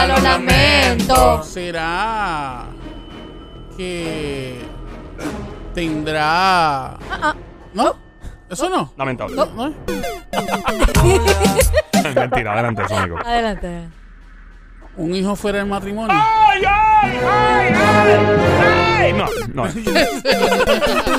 Lo 0.07 0.19
lamento. 0.21 1.43
será 1.43 2.67
que 3.77 4.61
tendrá 5.75 6.91
Ah, 6.95 6.99
ah. 7.23 7.35
¿No? 7.75 7.97
¿Eso 8.49 8.71
no? 8.71 8.93
Lamentable. 8.97 9.35
¿No? 9.37 9.47
¿No? 9.47 9.65
Mentira, 12.15 12.53
adelante, 12.53 12.83
Sónico. 12.89 13.19
Adelante. 13.25 13.89
¿Un 14.97 15.13
hijo 15.15 15.35
fuera 15.37 15.59
del 15.59 15.67
matrimonio? 15.67 16.17
¡Ay, 16.17 16.63
ay, 16.65 17.19
ay, 17.29 17.75
ay! 17.75 18.15
ay! 19.01 19.13
No, 19.13 19.27
no. 19.53 19.65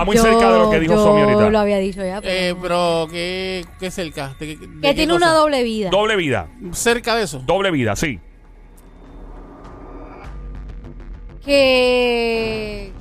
Va 0.00 0.04
muy 0.06 0.16
Yo- 0.16 0.22
cerca 0.22 0.50
de 0.50 0.58
lo 0.58 0.70
que 0.70 0.80
dijo 0.80 0.94
yo 0.94 1.04
Somi 1.04 1.20
ahorita. 1.20 1.50
lo 1.50 1.58
había 1.58 1.76
dicho 1.78 2.02
ya. 2.02 2.20
pero 2.22 2.32
Eh, 2.34 2.56
pero 2.62 3.06
¿qué, 3.10 3.64
qué 3.78 3.90
cerca? 3.90 4.34
¿De, 4.40 4.46
de 4.46 4.56
que 4.56 4.66
qué 4.80 4.94
tiene 4.94 5.12
cosa? 5.12 5.26
una 5.26 5.34
doble 5.34 5.62
vida. 5.62 5.90
Doble 5.90 6.16
vida. 6.16 6.48
Cerca 6.72 7.14
de 7.16 7.24
eso. 7.24 7.42
Doble 7.46 7.70
vida, 7.70 7.94
sí. 7.96 8.18
que 11.44 12.92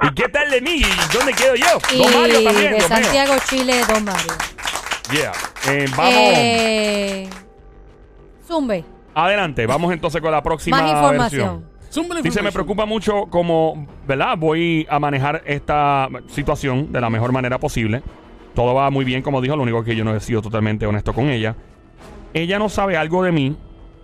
¿Y 0.04 0.14
qué 0.14 0.30
tal 0.30 0.50
de 0.50 0.62
mí? 0.62 0.82
¿Y 0.82 1.14
dónde 1.16 1.34
quedo 1.34 1.56
yo? 1.56 1.66
Y 1.94 2.04
Don 2.04 2.22
Mario 2.22 2.44
también. 2.44 2.72
de 2.72 2.78
mío. 2.78 2.88
Santiago, 2.88 3.34
Chile, 3.48 3.82
Don 3.88 4.04
Mario. 4.04 4.34
Yeah. 5.12 5.32
Eh, 5.68 5.86
vamos. 5.96 6.14
Eh, 6.16 7.30
Zumbe, 8.48 8.86
Adelante, 9.14 9.66
vamos 9.66 9.92
entonces 9.92 10.22
con 10.22 10.32
la 10.32 10.42
próxima 10.42 10.82
más 10.82 10.92
información. 10.92 11.66
versión. 11.92 12.24
Dice, 12.24 12.42
me 12.42 12.52
preocupa 12.54 12.86
mucho 12.86 13.26
cómo, 13.30 13.86
¿verdad? 14.08 14.38
Voy 14.38 14.88
a 14.90 14.98
manejar 15.00 15.44
esta 15.46 16.08
situación 16.28 16.92
de 16.92 17.02
la 17.02 17.10
mejor 17.10 17.34
manera 17.34 17.60
posible. 17.60 18.02
Todo 18.56 18.74
va 18.74 18.90
muy 18.90 19.06
bien, 19.06 19.22
como 19.22 19.42
dijo, 19.42 19.56
lo 19.56 19.64
único 19.64 19.84
que 19.84 19.96
yo 19.96 20.04
no 20.04 20.16
he 20.16 20.20
sido 20.20 20.42
totalmente 20.42 20.86
honesto 20.86 21.14
con 21.14 21.30
ella. 21.30 21.56
Ella 22.34 22.60
no 22.60 22.70
sabe 22.70 22.98
algo 22.98 23.24
de 23.24 23.32
mí 23.32 23.56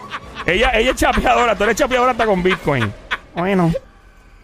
Ella, 0.46 0.72
ella 0.74 0.92
es 0.92 0.96
chapeadora. 0.98 1.56
Tú 1.56 1.64
eres 1.66 1.76
chapeadora 1.76 2.12
hasta 2.12 2.26
con 2.26 2.42
Bitcoin. 2.42 2.92
Bueno. 3.36 3.72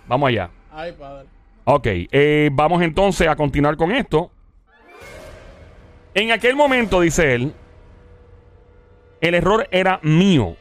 Vamos 0.07 0.27
allá. 0.29 0.49
Ay, 0.73 0.91
padre. 0.91 1.27
Ok, 1.65 1.85
eh, 1.87 2.49
vamos 2.51 2.81
entonces 2.81 3.27
a 3.27 3.35
continuar 3.35 3.77
con 3.77 3.91
esto. 3.91 4.29
En 6.13 6.31
aquel 6.31 6.55
momento, 6.55 6.99
dice 7.01 7.33
él, 7.35 7.53
el 9.21 9.33
error 9.33 9.67
era 9.71 9.99
mío 10.03 10.55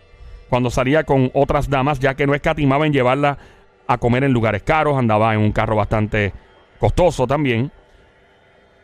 cuando 0.48 0.70
salía 0.70 1.04
con 1.04 1.30
otras 1.34 1.68
damas, 1.68 1.98
ya 1.98 2.14
que 2.14 2.26
no 2.26 2.34
escatimaba 2.34 2.86
en 2.86 2.92
llevarla 2.92 3.38
a 3.86 3.98
comer 3.98 4.24
en 4.24 4.32
lugares 4.32 4.62
caros, 4.62 4.96
andaba 4.96 5.34
en 5.34 5.40
un 5.40 5.52
carro 5.52 5.76
bastante 5.76 6.32
costoso 6.78 7.26
también. 7.26 7.70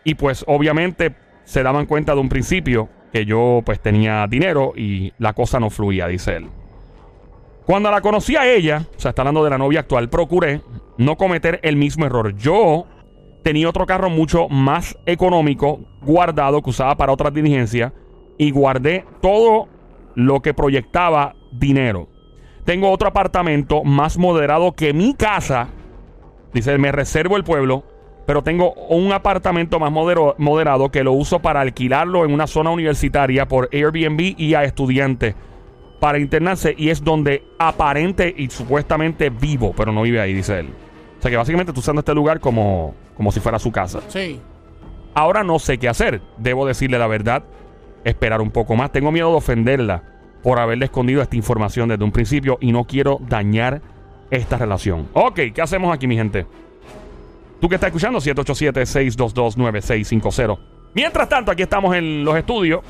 Y 0.05 0.15
pues 0.15 0.45
obviamente 0.47 1.15
se 1.45 1.63
daban 1.63 1.87
cuenta 1.87 2.15
de 2.15 2.21
un 2.21 2.29
principio 2.29 2.89
que 3.13 3.25
yo 3.25 3.63
pues 3.65 3.81
tenía 3.81 4.27
dinero 4.27 4.73
y 4.77 5.13
la 5.19 5.33
cosa 5.33 5.59
no 5.61 5.71
fluía, 5.71 6.07
dice 6.07 6.37
él. 6.37 6.49
Cuando 7.65 7.91
la 7.91 8.01
conocí 8.01 8.37
a 8.37 8.51
ella, 8.51 8.87
o 8.97 9.01
sea, 9.01 9.11
está 9.11 9.23
hablando 9.23 9.45
de 9.45 9.51
la 9.51 9.59
novia 9.59 9.81
actual, 9.81 10.09
procuré 10.09 10.63
no 10.97 11.17
cometer 11.17 11.61
el 11.63 11.77
mismo 11.77 12.07
error. 12.07 12.35
Yo 12.35 12.87
tenía 13.43 13.69
otro 13.69 13.85
carro 13.85 14.09
mucho 14.09 14.49
más 14.49 14.99
económico, 15.05 15.81
guardado, 16.01 16.63
que 16.63 16.71
usaba 16.71 16.97
para 16.97 17.13
otras 17.13 17.35
diligencias, 17.35 17.93
y 18.39 18.53
guardé 18.53 19.05
todo 19.21 19.69
lo 20.15 20.41
que 20.41 20.55
proyectaba 20.55 21.35
dinero. 21.53 22.09
Tengo 22.69 22.91
otro 22.91 23.09
apartamento 23.09 23.83
más 23.83 24.19
moderado 24.19 24.73
que 24.73 24.93
mi 24.93 25.15
casa 25.15 25.69
Dice, 26.53 26.77
me 26.77 26.93
reservo 26.93 27.39
el 27.39 27.45
pueblo, 27.45 27.83
pero 28.27 28.43
tengo 28.43 28.75
un 28.91 29.11
apartamento 29.11 29.79
más 29.81 29.91
modero- 29.91 30.35
moderado 30.37 30.91
que 30.91 31.03
lo 31.03 31.13
uso 31.13 31.39
para 31.41 31.63
alquilarlo 31.63 32.27
en 32.27 32.33
una 32.35 32.47
zona 32.47 32.69
universitaria 32.69 33.49
por 33.49 33.71
Airbnb 33.73 34.35
y 34.37 34.53
a 34.53 34.65
estudiantes 34.65 35.35
para 35.99 36.19
internarse 36.19 36.75
y 36.77 36.91
es 36.91 37.03
donde 37.03 37.43
aparente 37.59 38.35
y 38.37 38.51
supuestamente 38.51 39.31
vivo, 39.31 39.73
pero 39.75 39.91
no 39.91 40.03
vive 40.03 40.21
ahí, 40.21 40.35
dice 40.35 40.59
él. 40.61 40.69
O 41.19 41.23
sea 41.23 41.31
que 41.31 41.39
básicamente 41.39 41.73
tú 41.73 41.81
usando 41.81 42.01
este 42.01 42.15
lugar 42.15 42.39
como, 42.39 42.95
como 43.17 43.33
si 43.33 43.41
fuera 43.41 43.59
su 43.59 43.73
casa. 43.73 44.01
Sí. 44.09 44.41
Ahora 45.15 45.43
no 45.43 45.59
sé 45.59 45.79
qué 45.79 45.89
hacer. 45.89 46.21
Debo 46.37 46.67
decirle 46.67 46.99
la 46.99 47.07
verdad, 47.07 47.45
esperar 48.05 48.43
un 48.43 48.51
poco 48.51 48.77
más. 48.77 48.93
Tengo 48.93 49.11
miedo 49.11 49.31
de 49.31 49.37
ofenderla 49.37 50.18
por 50.42 50.59
haberle 50.59 50.87
escondido 50.87 51.22
esta 51.22 51.37
información 51.37 51.88
desde 51.88 52.05
un 52.05 52.12
principio 52.12 52.59
y 52.61 52.72
no 52.72 52.85
quiero 52.85 53.18
dañar 53.29 53.81
esta 54.31 54.57
relación. 54.59 55.09
Ok, 55.14 55.40
¿qué 55.55 55.62
hacemos 55.62 55.92
aquí, 55.94 56.07
mi 56.07 56.16
gente? 56.16 56.46
Tú 57.61 57.68
que 57.68 57.74
estás 57.74 57.88
escuchando, 57.88 58.20
787-622-9650. 58.20 60.59
Mientras 60.94 61.29
tanto, 61.29 61.51
aquí 61.51 61.62
estamos 61.62 61.94
en 61.96 62.24
los 62.24 62.37
estudios 62.37 62.81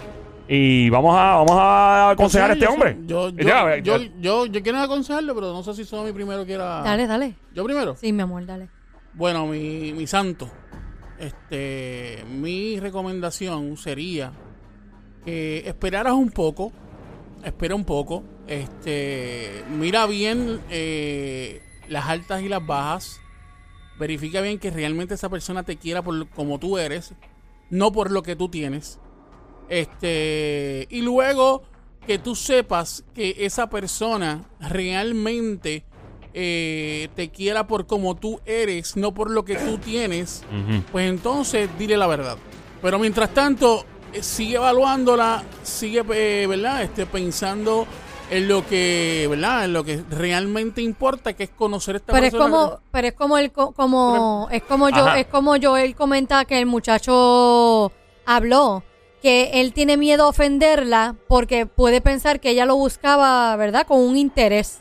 y 0.46 0.88
vamos 0.90 1.14
a, 1.16 1.37
vamos 1.37 1.52
a 1.56 2.11
aconsejar 2.11 2.50
a 2.50 2.54
este 2.54 2.66
hombre. 2.66 2.96
Yo, 3.06 3.30
yo, 3.30 3.46
Ya, 3.46 3.76
yo, 3.78 3.96
ya. 3.98 4.11
yo, 4.20 4.46
yo 4.46 4.62
quiero 4.62 4.78
aconsejarlo, 4.78 5.34
pero 5.34 5.52
no 5.52 5.62
sé 5.62 5.74
si 5.74 5.84
Somi 5.84 6.12
primero 6.12 6.44
quiera. 6.46 6.82
Dale, 6.82 7.06
dale. 7.06 7.34
¿Yo 7.54 7.64
primero? 7.64 7.96
Sí, 7.96 8.12
mi 8.12 8.22
amor, 8.22 8.46
dale. 8.46 8.68
Bueno, 9.14 9.46
mi, 9.46 9.92
mi 9.92 10.06
santo, 10.06 10.48
este, 11.18 12.24
mi 12.30 12.78
recomendación 12.78 13.76
sería 13.76 14.32
que 15.24 15.58
esperaras 15.66 16.12
un 16.14 16.30
poco, 16.30 16.72
espera 17.44 17.74
un 17.74 17.85
poco, 17.85 18.24
este, 18.46 19.64
mira 19.70 20.07
bien 20.07 20.61
eh, 20.70 21.62
las 21.88 22.07
altas 22.07 22.42
y 22.42 22.48
las 22.48 22.64
bajas, 22.66 23.20
verifica 23.98 24.40
bien 24.40 24.59
que 24.59 24.70
realmente 24.70 25.14
esa 25.14 25.29
persona 25.29 25.62
te 25.62 25.77
quiera 25.77 26.03
por 26.03 26.29
como 26.31 26.59
tú 26.59 26.79
eres, 26.79 27.14
no 27.70 27.92
por 27.92 28.11
lo 28.11 28.22
que 28.22 28.37
tú 28.37 28.48
tienes, 28.48 28.98
este, 29.68 30.87
y 30.90 31.03
luego 31.03 31.62
que 32.07 32.18
tú 32.18 32.35
sepas 32.35 33.05
que 33.14 33.37
esa 33.40 33.68
persona 33.68 34.44
realmente 34.61 35.85
eh, 36.33 37.09
te 37.14 37.31
quiera 37.31 37.66
por 37.66 37.87
como 37.87 38.16
tú 38.16 38.40
eres, 38.46 38.96
no 38.96 39.12
por 39.12 39.31
lo 39.31 39.44
que 39.44 39.57
tú 39.57 39.79
tienes, 39.79 40.42
pues 40.92 41.09
entonces 41.09 41.68
dile 41.79 41.96
la 41.96 42.07
verdad. 42.07 42.38
Pero 42.81 42.98
mientras 42.98 43.35
tanto, 43.35 43.85
sigue 44.21 44.57
evaluándola, 44.57 45.42
sigue, 45.62 46.03
eh, 46.12 46.47
¿verdad? 46.47 46.83
Este, 46.83 47.07
pensando 47.07 47.87
en 48.31 48.47
lo 48.49 48.66
que, 48.66 49.27
¿verdad? 49.31 49.64
En 49.64 49.73
lo 49.73 49.85
que 49.85 50.03
realmente 50.11 50.83
importa, 50.83 51.33
que 51.33 51.44
es 51.44 51.51
conocer 51.51 51.94
a 51.94 51.99
esta 51.99 52.12
Pero 52.12 52.27
es 52.27 52.33
persona. 52.33 52.55
como, 52.55 52.81
pero 52.90 53.09
es 53.09 53.14
como 53.14 53.38
el, 53.38 53.53
co- 53.53 53.73
como, 53.73 54.49
es 54.51 54.62
como 54.62 54.90
yo, 54.90 55.07
Ajá. 55.07 55.18
es 55.18 55.27
como 55.27 55.57
yo, 55.57 55.77
él 55.77 55.94
comenta 55.94 56.44
que 56.44 56.59
el 56.59 56.66
muchacho 56.66 57.90
habló, 58.27 58.83
que 59.23 59.61
él 59.61 59.73
tiene 59.73 59.97
miedo 59.97 60.25
a 60.25 60.29
ofenderla 60.29 61.16
porque 61.27 61.66
puede 61.66 62.01
pensar 62.01 62.38
que 62.40 62.51
ella 62.51 62.66
lo 62.66 62.77
buscaba, 62.77 63.57
¿verdad? 63.57 63.87
Con 63.87 64.01
un 64.01 64.16
interés. 64.16 64.81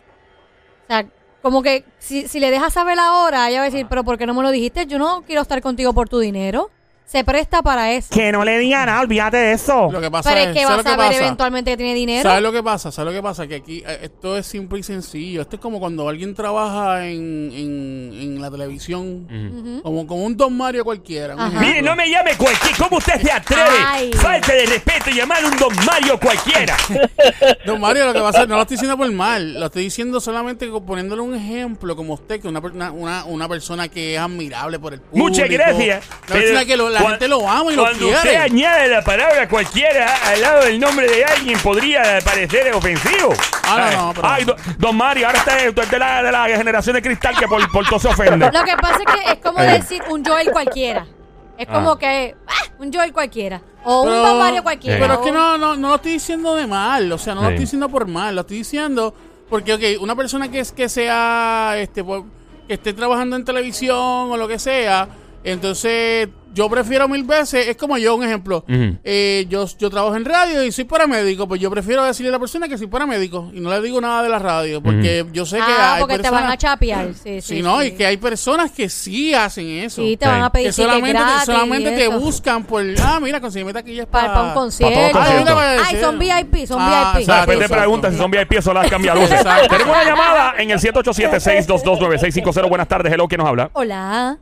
O 0.83 0.87
sea, 0.87 1.05
como 1.41 1.61
que 1.63 1.85
si, 1.99 2.27
si 2.27 2.39
le 2.39 2.51
dejas 2.51 2.73
saber 2.73 2.99
ahora, 2.99 3.49
ella 3.49 3.59
va 3.59 3.65
a 3.67 3.69
decir, 3.69 3.87
pero 3.89 4.03
¿por 4.03 4.17
qué 4.17 4.25
no 4.25 4.33
me 4.33 4.43
lo 4.43 4.51
dijiste? 4.51 4.85
Yo 4.87 4.99
no 4.99 5.23
quiero 5.25 5.41
estar 5.41 5.61
contigo 5.61 5.93
por 5.93 6.09
tu 6.09 6.19
dinero. 6.19 6.69
Se 7.07 7.23
presta 7.23 7.61
para 7.63 7.93
eso. 7.93 8.09
Que 8.11 8.33
no 8.33 8.43
le 8.43 8.59
diga 8.59 8.85
nada, 8.85 8.99
olvídate 8.99 9.37
de 9.37 9.53
eso. 9.53 9.89
Lo 9.89 10.01
que 10.01 10.11
pasa 10.11 10.29
Pero 10.29 10.41
es, 10.41 10.47
es 10.49 10.53
que 10.57 10.65
va 10.65 10.71
¿sabes 10.71 10.73
a 10.73 10.77
lo 10.77 10.83
que 10.83 10.89
saber 11.01 11.07
pasa? 11.13 11.23
eventualmente 11.25 11.71
que 11.71 11.77
tiene 11.77 11.93
dinero. 11.93 12.23
¿Sabes 12.29 12.43
lo 12.43 12.51
que 12.51 12.61
pasa? 12.61 12.91
¿Sabes 12.91 13.13
lo 13.13 13.17
que 13.17 13.23
pasa? 13.23 13.47
Que 13.47 13.55
aquí 13.55 13.81
eh, 13.87 13.99
esto 14.03 14.37
es 14.37 14.45
simple 14.45 14.79
y 14.79 14.83
sencillo. 14.83 15.41
Esto 15.41 15.55
es 15.55 15.61
como 15.61 15.79
cuando 15.79 16.09
alguien 16.09 16.35
trabaja 16.35 17.05
en, 17.07 17.49
en, 17.53 18.11
en 18.13 18.41
la 18.41 18.51
televisión, 18.51 19.79
como, 19.83 20.05
como 20.05 20.25
un 20.25 20.35
Don 20.35 20.57
Mario 20.57 20.83
cualquiera. 20.83 21.33
un 21.35 21.39
Ajá. 21.39 21.47
ejemplo. 21.47 21.67
Mire, 21.69 21.81
no 21.81 21.95
me 21.95 22.09
llame 22.09 22.35
cualquier. 22.35 22.75
¿Cómo 22.77 22.97
usted 22.97 23.21
se 23.21 23.31
atreve? 23.31 23.63
Ay. 23.85 24.11
Falta 24.13 24.53
de 24.53 24.65
respeto 24.65 25.09
llamar 25.11 25.43
a 25.45 25.47
un 25.47 25.55
don 25.57 25.73
Mario 25.85 26.19
cualquiera. 26.19 26.75
Don 27.65 27.79
Mario, 27.79 28.05
lo 28.07 28.13
que 28.13 28.19
pasa 28.19 28.45
no 28.45 28.55
lo 28.55 28.61
estoy 28.63 28.75
diciendo 28.75 28.97
por 28.97 29.09
mal, 29.13 29.53
lo 29.59 29.67
estoy 29.67 29.83
diciendo 29.83 30.19
solamente 30.19 30.69
co- 30.69 30.85
poniéndole 30.85 31.21
un 31.21 31.35
ejemplo 31.35 31.95
como 31.95 32.15
usted, 32.15 32.41
que 32.41 32.47
una, 32.49 32.61
per- 32.61 32.71
una, 32.73 32.91
una, 32.91 33.23
una 33.25 33.47
persona 33.47 33.87
que 33.87 34.15
es 34.15 34.19
admirable 34.19 34.77
por 34.79 34.93
el 34.93 34.99
público. 35.01 35.25
Muchas 35.29 35.49
gracias. 35.49 36.05
Una 36.27 36.33
persona 36.39 36.65
que 36.65 36.75
lo- 36.77 36.96
la 36.97 37.01
Cuan- 37.05 37.11
gente 37.13 37.27
lo 37.27 37.49
ama 37.49 37.71
y 37.71 37.75
lo 37.75 37.81
Cuando 37.83 37.99
quiere. 37.99 38.15
usted 38.17 38.35
añade 38.35 38.87
la 38.89 39.01
palabra 39.03 39.47
cualquiera 39.47 40.15
al 40.25 40.41
lado 40.41 40.63
del 40.65 40.79
nombre 40.79 41.07
de 41.09 41.23
alguien, 41.25 41.57
podría 41.59 42.19
parecer 42.23 42.73
ofensivo. 42.73 43.33
Ah, 43.63 43.89
no, 43.93 44.07
no, 44.07 44.13
pero- 44.13 44.27
Ay, 44.27 44.43
do- 44.45 44.55
don 44.77 44.95
Mario, 44.97 45.27
ahora 45.27 45.39
usted, 45.39 45.69
usted 45.69 45.83
es 45.83 45.91
de 45.91 45.99
la, 45.99 46.23
de 46.23 46.31
la 46.31 46.45
generación 46.47 46.95
de 46.95 47.01
cristal 47.01 47.35
que 47.37 47.47
por, 47.47 47.71
por 47.71 47.85
todo 47.87 47.99
se 47.99 48.07
ofende. 48.07 48.49
Lo 48.51 48.63
que 48.63 48.75
pasa 48.77 48.99
es 49.05 49.13
que 49.23 49.31
es 49.33 49.39
como 49.39 49.59
Eh. 49.59 49.67
decir 49.79 50.01
un 50.09 50.23
Joel 50.23 50.51
cualquiera. 50.51 51.05
Es 51.57 51.65
como 51.67 51.91
Ah. 51.93 51.99
que 51.99 52.35
ah, 52.47 52.53
un 52.79 52.93
Joel 52.93 53.11
cualquiera. 53.11 53.61
O 53.83 54.03
un 54.03 54.09
Don 54.11 54.37
Mario 54.39 54.61
cualquiera. 54.63 54.99
Pero 54.99 55.13
es 55.13 55.19
que 55.19 55.31
no, 55.31 55.57
no, 55.57 55.75
no 55.75 55.89
lo 55.89 55.95
estoy 55.95 56.11
diciendo 56.13 56.55
de 56.55 56.67
mal, 56.67 57.11
o 57.11 57.17
sea, 57.17 57.33
no 57.33 57.41
lo 57.41 57.47
estoy 57.49 57.61
diciendo 57.63 57.89
por 57.89 58.05
mal, 58.05 58.35
lo 58.35 58.41
estoy 58.41 58.57
diciendo 58.57 59.13
porque, 59.49 59.73
ok, 59.73 59.81
una 60.01 60.13
persona 60.15 60.51
que 60.51 60.59
es 60.59 60.71
que 60.73 60.89
sea, 60.89 61.73
este, 61.77 62.03
pues, 62.03 62.21
que 62.67 62.73
esté 62.73 62.91
trabajando 62.93 63.37
en 63.37 63.45
televisión 63.45 63.95
o 63.97 64.35
lo 64.37 64.45
que 64.47 64.59
sea, 64.59 65.07
entonces 65.43 66.27
yo 66.57 66.67
prefiero 66.71 67.07
mil 67.07 67.23
veces, 67.23 67.67
es 67.67 67.77
como 67.77 67.99
yo, 67.99 68.15
un 68.15 68.23
ejemplo, 68.23 68.65
Ujú. 68.67 68.97
eh, 69.03 69.45
yo, 69.47 69.65
yo 69.77 69.89
trabajo 69.91 70.15
en 70.15 70.25
radio 70.25 70.63
y 70.63 70.71
soy 70.71 70.85
paramédico, 70.85 71.47
pues 71.47 71.61
yo 71.61 71.69
prefiero 71.69 72.03
decirle 72.03 72.29
a 72.29 72.31
la 72.31 72.39
persona 72.39 72.67
que 72.67 72.79
soy 72.79 72.87
paramédico 72.87 73.51
y 73.53 73.59
no 73.59 73.69
le 73.69 73.79
digo 73.81 74.01
nada 74.01 74.23
de 74.23 74.29
la 74.29 74.39
radio, 74.39 74.81
porque 74.81 75.23
yo 75.31 75.45
sé 75.45 75.57
que 75.57 75.61
Ah, 75.63 75.93
hay 75.95 75.99
porque 76.01 76.15
te 76.15 76.23
personas... 76.23 76.43
van 76.43 76.51
a 76.51 76.57
chapear. 76.57 77.09
Sí, 77.13 77.41
sí. 77.41 77.57
Sí, 77.57 77.61
no, 77.61 77.79
sí. 77.81 77.87
y 77.87 77.91
que 77.91 78.07
hay 78.07 78.17
personas 78.17 78.71
que 78.71 78.89
sí 78.89 79.35
hacen 79.35 79.67
eso. 79.67 80.01
Sí, 80.01 80.17
te 80.17 80.25
van 80.25 80.41
a 80.41 80.51
pedir 80.51 80.67
que 80.69 80.73
solamente, 80.73 81.19
te, 81.19 81.23
gratis 81.23 81.45
solamente 81.45 81.91
y 81.93 81.95
te 81.95 82.07
buscan 82.07 82.63
por, 82.63 82.83
ah, 83.03 83.19
mira, 83.21 83.39
consígueme 83.39 83.71
taquillas 83.73 84.07
Para, 84.07 84.33
para, 84.33 84.43
un 84.47 84.53
concierto. 84.55 84.99
todo 84.99 85.11
concierto. 85.11 85.59
Ah, 85.59 85.75
Ay, 85.87 85.97
son 86.01 86.17
VIP, 86.17 86.65
son 86.65 86.77
Ah, 86.81 87.11
VIP. 87.15 87.21
O 87.21 87.25
sea, 87.25 87.35
después 87.45 87.59
te 87.59 87.69
preguntas 87.69 88.11
si 88.13 88.17
son 88.19 88.31
VIP, 88.31 88.53
eso 88.53 88.73
las 88.73 88.89
cambia 88.89 89.13
luces. 89.13 89.33
Exacto. 89.33 89.67
Tenemos 89.69 89.95
una 89.95 90.03
llamada 90.05 90.53
en 90.57 90.71
el 90.71 90.79
787-622-9650. 90.79 92.67
Buenas 92.69 92.87
tardes, 92.87 93.13
hello, 93.13 93.27
¿quién 93.27 93.39
nos 93.39 93.47
habla? 93.47 93.69
Hola. 93.73 94.39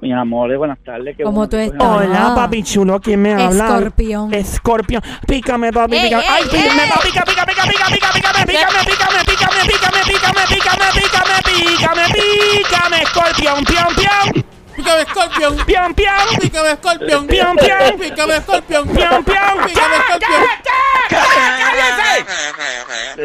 Mi 0.00 0.12
amor, 0.12 0.54
buenas 0.58 0.78
tardes. 0.84 1.16
qué 1.16 1.22
¿Cómo 1.24 1.48
tú 1.48 1.56
estás? 1.56 1.80
Hola, 1.82 2.32
papi 2.34 2.62
chulo, 2.62 3.00
¿quién 3.00 3.22
me 3.22 3.32
habla? 3.32 3.66
Escorpión. 3.66 4.34
Escorpión. 4.34 5.02
Pícame, 5.26 5.72
papi, 5.72 5.98
pícame. 5.98 6.22
ey, 6.22 6.28
Ay, 6.28 6.44
pícame, 6.44 6.82
papi, 6.88 7.08
pica, 7.08 7.24
pica, 7.24 7.46
pica, 7.46 7.62
pica, 7.62 7.86
pica, 7.86 8.12
pícame, 8.12 8.44
pícame, 8.46 8.78
pícame, 8.84 9.24
pícame, 9.24 9.64
pícame, 9.64 10.02
pícame, 10.06 10.42
pícame, 10.46 10.88
pícame, 10.92 11.36
pícame, 11.42 12.04
pícame, 12.12 13.02
escorpión, 13.02 13.64
pion, 13.64 13.94
pion, 13.96 14.44
Pícame 14.76 15.04
Scorpion. 15.06 15.56
pion, 15.64 15.94
pion. 15.94 16.14
Pícame 16.38 16.76
Scorpion. 16.76 17.26
Pion, 17.26 17.56
pion. 17.56 17.98
Pícame 17.98 18.40
Scorpion. 18.42 18.88
Pion, 18.88 19.24
pion. 19.24 19.66
Pícame 19.66 19.96
Scorpion. 20.04 20.42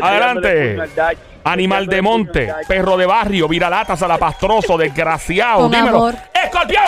Adelante. 0.01 1.30
Animal 1.43 1.87
de 1.87 2.01
monte, 2.01 2.53
perro 2.67 2.97
de 2.97 3.05
barrio, 3.05 3.47
viralatas, 3.47 4.01
alapastroso, 4.01 4.77
desgraciado. 4.77 5.61
Con 5.61 5.71
Dímelo. 5.71 5.97
amor. 5.97 6.15
¡Escorpión! 6.33 6.83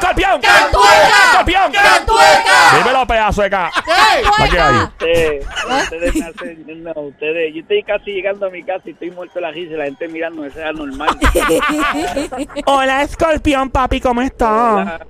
¡Escorpión! 0.00 0.40
¡Escorpión! 0.42 1.72
Dímelo, 2.76 3.06
pedazo 3.06 3.42
de 3.42 3.50
ca. 3.50 3.70
¿Para 4.36 4.50
qué 4.50 4.60
hay? 4.60 4.76
Ustedes, 4.76 5.46
ustedes 5.82 6.16
me 6.16 6.26
hacen, 6.26 6.84
no, 6.84 6.92
ustedes, 7.00 7.54
yo 7.54 7.60
estoy 7.60 7.82
casi 7.82 8.10
llegando 8.12 8.46
a 8.46 8.50
mi 8.50 8.62
casa 8.62 8.82
y 8.86 8.90
estoy 8.90 9.10
muerto 9.10 9.34
de 9.36 9.40
la 9.40 9.50
risa 9.50 9.74
y 9.74 9.76
la 9.76 9.84
gente 9.84 10.08
mirando, 10.08 10.44
eso 10.44 10.58
es 10.58 10.66
anormal. 10.66 11.08
Hola, 12.66 13.02
escorpión, 13.02 13.70
papi, 13.70 14.00
¿cómo 14.00 14.22
estás? 14.22 15.00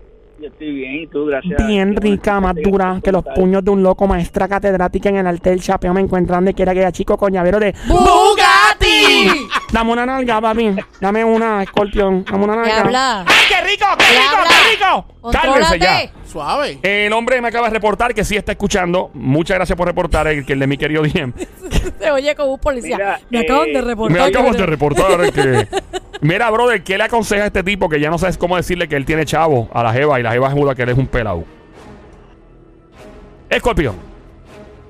Yo 0.41 0.47
estoy 0.47 0.73
bien, 0.73 0.95
y 1.03 1.07
tú, 1.07 1.27
gracias. 1.27 1.67
Bien 1.67 1.95
rica, 1.97 2.41
más 2.41 2.55
dura 2.55 2.99
que 3.05 3.13
los 3.13 3.23
puños 3.35 3.63
de 3.63 3.73
un 3.73 3.83
loco, 3.83 4.07
maestra 4.07 4.49
catedrática 4.49 5.11
en 5.11 5.17
el 5.17 5.27
arte 5.27 5.51
del 5.51 5.61
chapeo. 5.61 5.93
Me 5.93 6.01
encuentran 6.01 6.39
donde 6.39 6.55
quiera 6.55 6.73
que 6.73 6.79
haya 6.81 6.93
chico 6.93 7.19
con 7.19 7.31
llavero 7.31 7.61
de 7.61 7.75
¡Bugatti! 7.87 9.49
Dame 9.71 9.93
una 9.93 10.07
nalga, 10.07 10.41
papi. 10.41 10.77
Dame 10.99 11.25
una, 11.25 11.63
escorpión. 11.63 12.25
Dame 12.25 12.45
una 12.45 12.63
¿Qué 12.63 12.69
nalga. 12.71 12.81
habla? 12.81 13.25
¡Ay, 13.71 13.77
qué 13.77 13.85
rico, 13.85 13.97
qué 13.99 14.05
¿Qué 14.05 14.11
rico, 14.21 14.37
qué 14.49 14.71
rico! 15.21 15.31
Cálmense 15.33 15.79
ya. 15.79 16.11
Suave. 16.27 16.79
El 16.83 17.13
hombre 17.13 17.41
me 17.41 17.49
acaba 17.49 17.67
de 17.69 17.75
reportar 17.75 18.15
que 18.15 18.25
sí 18.25 18.37
está 18.37 18.53
escuchando. 18.53 19.11
Muchas 19.15 19.57
gracias 19.57 19.77
por 19.77 19.87
reportar 19.87 20.27
el, 20.29 20.45
que 20.47 20.53
el 20.55 20.59
de 20.61 20.67
mi 20.67 20.77
querido 20.77 21.03
Diem. 21.03 21.33
Se 21.99 22.11
oye 22.11 22.35
como 22.35 22.55
un 22.55 22.61
policía. 22.61 22.97
Mira, 22.97 23.21
Me 23.31 23.39
eh, 23.41 23.43
acaban 23.45 23.73
de 23.73 23.81
reportar. 23.81 24.19
Me 24.21 24.25
acabas 24.25 24.53
que- 24.53 24.61
de 24.61 24.67
reportar 24.67 25.33
que. 25.33 25.69
Mira, 26.23 26.51
brother, 26.51 26.83
¿qué 26.85 26.99
le 26.99 27.05
aconseja 27.05 27.45
a 27.45 27.47
este 27.47 27.63
tipo 27.63 27.89
que 27.89 27.99
ya 28.01 28.11
no 28.11 28.19
sabes 28.19 28.37
cómo 28.39 28.57
decirle 28.57 28.89
que 28.89 28.97
él 28.97 29.05
tiene 29.07 29.25
chavo 29.25 29.69
a 29.73 29.83
la 29.83 29.93
Jeva 29.93 30.21
y 30.21 30.23
la 30.23 30.33
Jeva 30.33 30.49
es 30.49 30.55
muda 30.55 30.75
que 30.75 30.83
él 30.83 30.91
es 30.91 30.99
un 30.99 31.07
pelado? 31.07 31.45
Escorpión. 33.49 33.97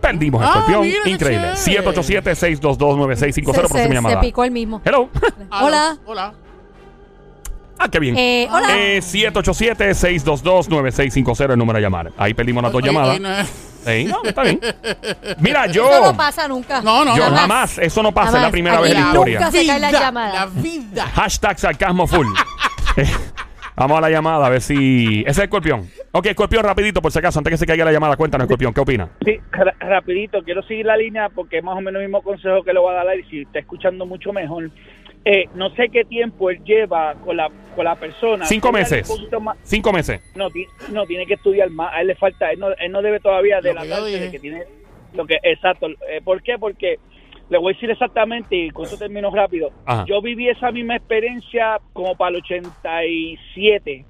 Perdimos, 0.00 0.42
Ah, 0.42 0.46
Escorpión. 0.66 0.86
Increíble. 1.06 1.52
chévere. 1.56 1.82
787-622-9650. 1.92 3.54
se, 3.54 3.68
se, 3.68 3.68
se 3.88 3.94
llamada. 3.94 4.20
picó 4.20 4.44
el 4.44 4.50
mismo. 4.50 4.80
Hello. 4.84 5.08
Hola. 5.50 5.98
Hola. 6.06 6.34
Ah, 7.80 7.88
qué 7.90 7.98
bien. 7.98 8.16
Eh, 8.16 8.46
hola. 8.50 8.68
Eh, 8.76 8.98
787-622-9650 9.00 11.52
el 11.52 11.58
número 11.58 11.78
a 11.78 11.80
llamar. 11.80 12.12
Ahí 12.16 12.34
perdimos 12.34 12.62
las 12.62 12.72
dos 12.72 12.82
llamadas. 12.82 13.14
hoy 13.14 13.20
no 13.20 13.32
es- 13.32 13.66
Sí, 13.80 14.04
no, 14.04 14.22
está 14.24 14.42
bien. 14.42 14.60
Mira, 15.38 15.66
yo. 15.66 15.88
Eso 15.90 16.12
no 16.12 16.16
pasa 16.16 16.46
nunca. 16.46 16.82
No, 16.82 17.02
no, 17.02 17.16
yo 17.16 17.22
jamás. 17.24 17.40
jamás. 17.40 17.78
Eso 17.78 18.02
no 18.02 18.12
pasa, 18.12 18.36
es 18.36 18.42
la 18.42 18.50
primera 18.50 18.76
Aquí 18.76 18.82
vez 18.84 18.92
en 18.92 18.98
la 19.00 19.06
nunca 19.14 19.30
historia. 19.30 19.50
se 19.50 19.66
cae 19.66 19.80
la 19.80 19.88
Vida, 19.88 20.00
llamada. 20.00 20.34
La 20.34 20.46
vida. 20.46 21.06
Hashtag 21.06 21.58
sarcasmo 21.58 22.06
full. 22.06 22.26
Eh, 22.96 23.04
Vamos 23.76 23.96
a 23.96 24.00
la 24.02 24.10
llamada 24.10 24.44
a 24.46 24.50
ver 24.50 24.60
si. 24.60 25.20
Ese 25.20 25.30
es 25.30 25.38
Escorpión. 25.38 25.88
Ok, 26.12 26.26
Escorpión, 26.26 26.62
rapidito, 26.64 27.00
por 27.00 27.10
si 27.12 27.18
acaso, 27.20 27.38
antes 27.38 27.52
que 27.52 27.56
se 27.56 27.64
caiga 27.66 27.84
la 27.86 27.92
llamada, 27.92 28.14
cuéntanos, 28.16 28.44
Escorpión, 28.44 28.74
¿qué 28.74 28.80
opina? 28.80 29.08
Sí, 29.24 29.38
ra- 29.52 29.74
rapidito, 29.78 30.42
quiero 30.44 30.62
seguir 30.64 30.84
la 30.84 30.96
línea 30.98 31.28
porque 31.30 31.58
es 31.58 31.64
más 31.64 31.78
o 31.78 31.80
menos 31.80 32.00
el 32.02 32.08
mismo 32.08 32.20
consejo 32.20 32.62
que 32.64 32.74
le 32.74 32.80
voy 32.80 32.92
a 32.94 33.04
dar 33.04 33.18
y 33.18 33.22
si 33.30 33.40
está 33.42 33.60
escuchando 33.60 34.04
mucho 34.04 34.32
mejor. 34.34 34.70
Eh, 35.24 35.48
no 35.54 35.68
sé 35.74 35.90
qué 35.90 36.04
tiempo 36.04 36.48
él 36.50 36.62
lleva 36.64 37.14
con 37.24 37.36
la, 37.36 37.50
con 37.76 37.84
la 37.84 37.94
persona. 37.96 38.46
Cinco 38.46 38.72
meses. 38.72 39.06
Cinco 39.64 39.92
meses. 39.92 40.20
no, 40.34 40.48
ti- 40.50 40.66
no, 40.92 41.04
tiene 41.06 41.26
que 41.26 41.34
estudiar 41.34 41.68
más. 41.70 41.92
A 41.94 42.00
él 42.00 42.06
le 42.08 42.14
falta, 42.14 42.50
él 42.50 42.58
no, 42.58 42.68
él 42.72 42.90
no 42.90 43.02
debe 43.02 43.20
todavía 43.20 43.56
Lo 43.56 43.62
que 43.62 43.68
yo 43.68 43.74
delatarse 43.74 44.06
dije. 44.06 44.20
de 44.24 44.30
que 44.30 44.38
tiene 44.38 44.62
lo 45.12 45.26
que, 45.26 45.38
exacto. 45.42 45.88
Eh, 46.08 46.20
¿Por 46.24 46.42
qué? 46.42 46.56
Porque 46.58 46.98
le 47.50 47.58
voy 47.58 47.72
a 47.72 47.74
decir 47.74 47.90
exactamente, 47.90 48.54
y 48.56 48.70
con 48.70 48.86
eso 48.86 48.96
termino 48.96 49.30
rápido. 49.30 49.70
Ajá. 49.84 50.04
Yo 50.06 50.22
viví 50.22 50.48
esa 50.48 50.70
misma 50.70 50.96
experiencia 50.96 51.80
como 51.92 52.16
para 52.16 52.30
el 52.30 52.36
87. 52.36 54.04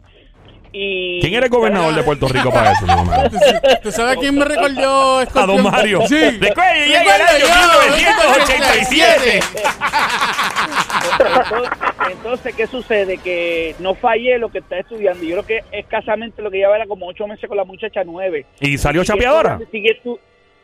Y 0.73 1.21
¿Quién 1.21 1.35
era 1.35 1.47
el 1.47 1.51
gobernador 1.51 1.95
de 1.95 2.03
Puerto 2.03 2.29
Rico 2.29 2.51
para 2.51 2.73
eso? 2.73 2.87
No? 2.87 3.05
¿Tú 3.83 3.91
sabes 3.91 4.19
quién 4.19 4.37
me 4.37 4.45
recordó 4.45 5.19
A 5.19 5.23
Escorpión? 5.25 5.63
don 5.63 5.73
Mario. 5.73 6.01
Sí. 6.07 6.17
Recuerde, 6.39 6.87
llega 6.87 7.17
el 7.17 7.23
año 7.23 7.47
yo, 7.47 7.97
1987. 7.97 9.41
Entonces, 11.11 11.71
entonces, 12.13 12.55
¿qué 12.55 12.67
sucede? 12.67 13.19
Que 13.19 13.75
no 13.81 13.95
fallé 13.95 14.39
lo 14.39 14.51
que 14.51 14.59
está 14.59 14.79
estudiando. 14.79 15.25
Yo 15.25 15.43
creo 15.43 15.47
que 15.47 15.79
escasamente 15.79 16.43
lo 16.43 16.51
que 16.51 16.59
lleva 16.59 16.77
era 16.77 16.87
como 16.87 17.07
ocho 17.07 17.27
meses 17.27 17.49
con 17.49 17.57
la 17.57 17.65
muchacha 17.65 18.03
nueve. 18.05 18.47
¿Y 18.61 18.79
salió 18.79 19.03
chapeadora? 19.05 19.59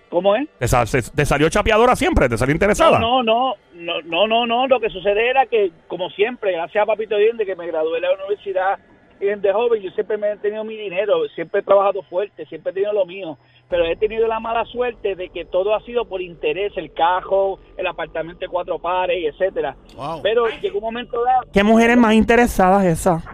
¿Cómo 0.08 0.36
es? 0.36 0.48
¿Te, 0.58 1.26
salió 1.26 1.48
chapeadora 1.48 1.96
siempre? 1.96 2.28
¿Te 2.28 2.38
salió 2.38 2.52
interesada? 2.52 2.98
No, 3.00 3.24
no, 3.24 3.54
no, 3.74 4.00
no, 4.02 4.26
no, 4.26 4.46
no. 4.46 4.66
Lo 4.68 4.78
que 4.78 4.88
sucede 4.88 5.28
era 5.28 5.46
que, 5.46 5.72
como 5.88 6.10
siempre, 6.10 6.52
gracias 6.52 6.82
a 6.82 6.86
Papito 6.86 7.16
Dios, 7.16 7.36
de 7.36 7.44
que 7.44 7.56
me 7.56 7.66
gradué 7.66 8.00
de 8.00 8.06
la 8.06 8.14
universidad 8.14 8.78
de 9.18 9.52
joven, 9.52 9.82
yo 9.82 9.90
siempre 9.92 10.16
me 10.18 10.30
he 10.32 10.36
tenido 10.36 10.62
mi 10.64 10.76
dinero, 10.76 11.26
siempre 11.34 11.60
he 11.60 11.62
trabajado 11.64 12.02
fuerte, 12.02 12.44
siempre 12.46 12.70
he 12.70 12.74
tenido 12.74 12.92
lo 12.92 13.06
mío, 13.06 13.38
pero 13.68 13.84
he 13.84 13.96
tenido 13.96 14.26
la 14.26 14.40
mala 14.40 14.64
suerte 14.66 15.14
de 15.14 15.28
que 15.30 15.44
todo 15.44 15.74
ha 15.74 15.80
sido 15.82 16.04
por 16.04 16.20
interés, 16.20 16.72
el 16.76 16.92
cajo, 16.92 17.58
el 17.76 17.86
apartamento 17.86 18.40
de 18.40 18.48
cuatro 18.48 18.78
pares, 18.78 19.18
y 19.18 19.26
etcétera. 19.26 19.76
Wow. 19.96 20.20
Pero 20.22 20.44
llegó 20.60 20.78
un 20.78 20.84
momento 20.84 21.22
dado 21.24 21.42
¿Qué 21.52 21.62
mujeres 21.64 21.96
más 21.96 22.14
interesadas 22.14 22.84
esas? 22.84 23.24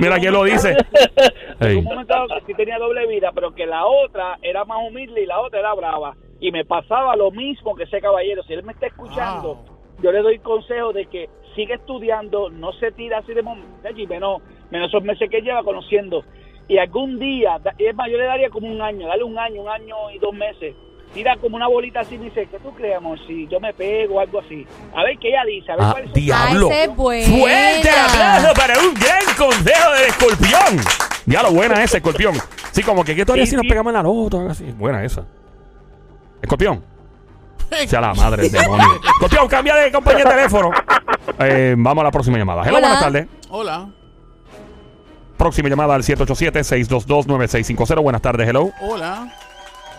Mira 0.00 0.18
quién 0.18 0.32
lo 0.32 0.44
dice. 0.44 0.76
En 1.60 1.68
Ey. 1.68 1.76
un 1.76 1.84
momento 1.84 2.12
dado 2.12 2.26
que 2.28 2.46
sí 2.46 2.54
tenía 2.54 2.78
doble 2.78 3.06
vida, 3.06 3.30
pero 3.32 3.54
que 3.54 3.64
la 3.64 3.86
otra 3.86 4.38
era 4.42 4.64
más 4.64 4.78
humilde 4.88 5.22
y 5.22 5.26
la 5.26 5.40
otra 5.40 5.60
era 5.60 5.72
brava. 5.74 6.14
Y 6.40 6.50
me 6.50 6.64
pasaba 6.64 7.14
lo 7.16 7.30
mismo 7.30 7.74
que 7.76 7.84
ese 7.84 8.00
caballero. 8.00 8.42
Si 8.42 8.52
él 8.52 8.64
me 8.64 8.72
está 8.72 8.86
escuchando, 8.88 9.54
Wow. 9.54 9.64
yo 10.02 10.12
le 10.12 10.18
doy 10.20 10.38
consejo 10.40 10.92
de 10.92 11.06
que 11.06 11.28
sigue 11.54 11.74
estudiando, 11.74 12.50
no 12.50 12.72
se 12.72 12.90
tira 12.90 13.18
así 13.18 13.32
de 13.32 13.42
momento, 13.42 13.88
y 13.96 14.06
menos, 14.08 14.42
menos 14.74 14.88
esos 14.90 15.02
meses 15.04 15.30
que 15.30 15.40
lleva 15.40 15.62
conociendo. 15.62 16.24
Y 16.66 16.78
algún 16.78 17.18
día, 17.18 17.60
es 17.78 17.94
más, 17.94 18.10
yo 18.10 18.18
le 18.18 18.24
daría 18.24 18.50
como 18.50 18.66
un 18.66 18.80
año, 18.82 19.06
dale 19.06 19.22
un 19.22 19.38
año, 19.38 19.62
un 19.62 19.68
año 19.68 19.94
y 20.14 20.18
dos 20.18 20.34
meses. 20.34 20.74
Tira 21.12 21.36
como 21.36 21.54
una 21.54 21.68
bolita 21.68 22.00
así 22.00 22.16
y 22.16 22.18
me 22.18 22.24
dice, 22.24 22.48
¿qué 22.50 22.58
tú 22.58 22.74
crees, 22.74 22.96
amor? 22.96 23.16
Si 23.28 23.46
yo 23.46 23.60
me 23.60 23.72
pego 23.72 24.16
o 24.16 24.20
algo 24.20 24.40
así. 24.40 24.66
A 24.96 25.04
ver 25.04 25.16
qué 25.20 25.28
ella 25.28 25.44
dice, 25.46 25.70
a 25.70 25.76
ver 25.76 25.84
Ah, 25.84 25.92
cuál 25.92 26.04
es 26.06 26.12
diablo. 26.12 26.68
Ah, 26.72 26.74
es 26.82 26.96
buena. 26.96 27.26
Fuerte 27.38 27.88
el 27.88 27.98
aplauso 28.10 28.54
para 28.54 28.74
un 28.80 28.94
gran 28.94 29.24
consejo 29.38 29.92
del 29.92 30.04
escorpión. 30.08 30.84
Ya 31.26 31.42
lo 31.42 31.52
buena 31.52 31.84
esa, 31.84 31.98
escorpión. 31.98 32.34
Sí, 32.72 32.82
como 32.82 33.04
que, 33.04 33.14
¿qué 33.14 33.24
tú 33.24 33.32
harías 33.32 33.48
Sí, 33.48 33.52
si 33.52 33.56
nos 33.56 33.66
pegamos 33.68 33.90
en 33.90 33.94
la? 33.94 34.00
Algo 34.00 34.48
así. 34.50 34.64
Buena 34.76 35.04
esa. 35.04 35.24
Escorpión. 36.42 36.82
Sea 37.86 38.00
la 38.00 38.14
madre 38.14 38.42
del 38.42 38.52
demonio. 38.52 38.86
Escorpión, 39.04 39.46
cambia 39.46 39.76
de 39.76 39.92
compañía 39.92 40.24
de 40.24 40.30
teléfono. 40.30 40.70
Eh, 41.38 41.74
vamos 41.76 42.02
a 42.02 42.04
la 42.04 42.10
próxima 42.10 42.36
llamada. 42.36 42.62
Hello, 42.62 42.76
Hola. 42.76 42.86
buenas 42.86 43.02
tardes. 43.02 43.26
Hola. 43.48 43.88
Próxima 45.44 45.68
llamada 45.68 45.94
al 45.94 46.02
787-622-9650. 46.04 48.02
Buenas 48.02 48.22
tardes, 48.22 48.48
hello. 48.48 48.72
Hola. 48.80 49.28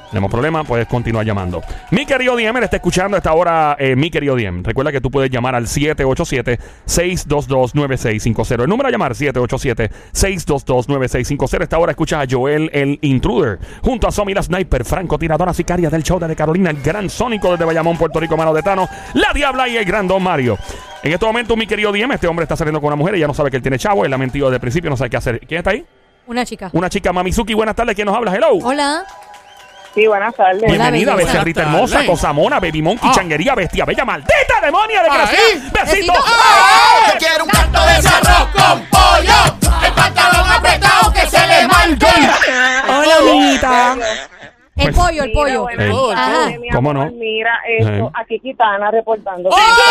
Tenemos 0.09 0.31
problema, 0.31 0.63
puedes 0.63 0.87
continuar 0.87 1.23
llamando. 1.23 1.61
Mi 1.91 2.07
querido 2.07 2.35
Diem, 2.35 2.57
él 2.57 2.63
está 2.63 2.77
escuchando 2.77 3.15
a 3.15 3.19
esta 3.19 3.31
hora, 3.31 3.75
eh, 3.77 3.95
mi 3.95 4.09
querido 4.09 4.35
Diem. 4.35 4.63
Recuerda 4.63 4.91
que 4.91 5.01
tú 5.01 5.11
puedes 5.11 5.29
llamar 5.29 5.53
al 5.53 5.67
787-622-9650. 5.67 8.63
El 8.63 8.69
número 8.69 8.89
a 8.89 8.91
llamar, 8.91 9.13
787-622-9650. 9.13 11.61
Esta 11.61 11.77
hora 11.77 11.91
escuchas 11.91 12.23
a 12.23 12.25
Joel, 12.27 12.71
el 12.73 12.97
intruder, 13.03 13.59
junto 13.83 14.07
a 14.07 14.11
Somi 14.11 14.33
la 14.33 14.41
Sniper, 14.41 14.83
Franco, 14.83 15.19
tiradora 15.19 15.53
sicaria 15.53 15.91
del 15.91 16.01
show 16.01 16.17
de 16.17 16.35
Carolina, 16.35 16.71
el 16.71 16.81
gran 16.81 17.07
sónico 17.07 17.51
desde 17.51 17.65
Bayamón, 17.65 17.99
Puerto 17.99 18.19
Rico, 18.19 18.35
mano 18.35 18.51
de 18.51 18.63
Tano, 18.63 18.89
la 19.13 19.31
Diabla 19.31 19.69
y 19.69 19.77
el 19.77 19.85
gran 19.85 20.07
Don 20.07 20.23
Mario. 20.23 20.57
En 21.05 21.13
este 21.13 21.23
momento, 21.23 21.55
mi 21.55 21.67
querido 21.67 21.91
Diem, 21.91 22.11
este 22.13 22.25
hombre 22.27 22.43
está 22.43 22.55
saliendo 22.55 22.81
con 22.81 22.87
una 22.87 22.95
mujer, 22.95 23.13
ella 23.13 23.27
no 23.27 23.33
sabe 23.35 23.51
que 23.51 23.57
él 23.57 23.61
tiene 23.61 23.77
chavo, 23.77 24.05
él 24.05 24.11
ha 24.13 24.17
mentido 24.17 24.47
desde 24.47 24.55
el 24.55 24.61
principio, 24.61 24.89
no 24.89 24.97
sabe 24.97 25.11
qué 25.11 25.17
hacer. 25.17 25.39
¿Quién 25.47 25.59
está 25.59 25.69
ahí? 25.69 25.85
Una 26.25 26.43
chica. 26.43 26.71
Una 26.73 26.89
chica, 26.89 27.13
Mamizuki, 27.13 27.53
buenas 27.53 27.75
tardes, 27.75 27.93
¿quién 27.93 28.07
nos 28.07 28.15
habla? 28.17 28.33
Hello. 28.35 28.53
Hola. 28.63 29.05
Sí, 29.93 30.07
buenas 30.07 30.33
tardes. 30.35 30.63
Hola, 30.63 30.71
Bienvenida, 30.71 31.13
belleza. 31.13 31.31
becerrita 31.33 31.61
Buenas 31.61 31.75
hermosa, 31.75 31.93
tardes. 31.93 32.09
cosamona, 32.09 32.59
baby 32.59 32.81
monkey, 32.81 33.07
Ah. 33.07 33.13
changuería, 33.13 33.53
bestia, 33.53 33.85
bella, 33.85 34.03
maldita, 34.03 34.59
demonia, 34.63 35.03
desgraciada. 35.03 35.45
Ahí. 35.45 35.53
Besito. 35.53 35.83
Besito. 35.85 36.13
Yo 36.13 37.17
quiero 37.19 37.43
un 37.45 37.49
canto 37.51 37.85
de 37.85 37.97
ese 37.99 38.07
arroz 38.09 38.49
con 38.51 38.85
pollo. 38.87 39.85
El 39.85 39.93
pantalón 39.93 40.51
apretado 40.51 41.13
que 41.13 41.27
se 41.27 41.47
le 41.47 41.67
marque. 41.67 42.07
Hola, 42.89 43.15
amiguita. 43.19 43.95
El 44.77 44.91
Pues- 44.91 44.95
pollo, 44.97 45.23
el 45.23 45.29
Mira, 45.29 45.39
pollo. 45.41 45.61
buenas 45.61 46.15
tardes, 46.15 46.59
mi 46.59 46.69
¿Cómo 46.69 46.89
amor. 46.89 47.05
no? 47.05 47.11
Mira, 47.17 47.59
esto, 47.65 48.11
aquí 48.13 48.39
Kitana 48.41 48.91
reportando. 48.91 49.49
¡Fuerte 49.49 49.81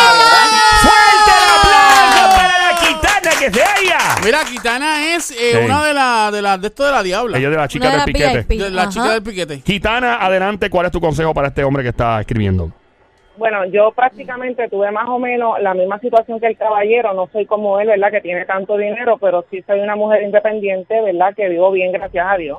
el 1.31 1.51
aplauso 1.59 2.37
para 2.37 2.59
la 2.59 2.77
gitana 2.77 3.31
que 3.41 3.51
se 3.51 3.63
haya! 3.63 3.99
Mira, 4.23 4.39
Kitana 4.45 5.15
es 5.15 5.31
eh, 5.31 5.63
una 5.65 5.87
de 5.87 5.95
las 5.95 6.33
de, 6.33 6.43
la, 6.43 6.59
de 6.59 6.67
esto 6.67 6.85
de 6.85 6.93
la 6.93 7.03
diabla. 7.03 7.39
Ella 7.39 7.47
es 7.47 7.51
de 7.53 7.57
la 7.57 7.69
chica 7.69 7.87
Una 7.89 7.91
de 7.93 7.97
del 7.97 7.99
las 7.99 8.07
piquete. 8.31 8.47
VIP. 8.47 8.61
de 8.63 8.71
la 8.71 8.83
Ajá. 8.83 8.91
chica 8.91 9.09
del 9.13 9.23
piquete. 9.23 9.63
Gitana, 9.65 10.17
adelante, 10.17 10.69
¿cuál 10.69 10.85
es 10.87 10.93
tu 10.93 11.01
consejo 11.01 11.33
para 11.33 11.49
este 11.49 11.65
hombre 11.65 11.83
que 11.83 11.89
está 11.89 12.21
escribiendo? 12.21 12.71
Bueno, 13.39 13.65
yo 13.65 13.91
prácticamente 13.93 14.69
tuve 14.69 14.91
más 14.93 15.09
o 15.09 15.19
menos 15.19 15.59
la 15.63 15.73
misma 15.73 15.99
situación 15.99 16.39
que 16.41 16.47
el 16.49 16.59
caballero. 16.59 17.15
No 17.15 17.27
soy 17.33 17.47
como 17.47 17.81
él, 17.81 17.89
¿verdad? 17.89 18.11
Que 18.11 18.21
tiene 18.21 18.45
tanto 18.45 18.77
dinero, 18.77 19.17
pero 19.19 19.47
sí 19.51 19.65
soy 19.67 19.81
una 19.81 19.97
mujer 19.97 20.23
independiente, 20.25 21.01
¿verdad? 21.01 21.35
Que 21.35 21.49
vivo 21.49 21.71
bien, 21.73 21.91
gracias 21.91 22.27
a 22.29 22.37
Dios. 22.37 22.59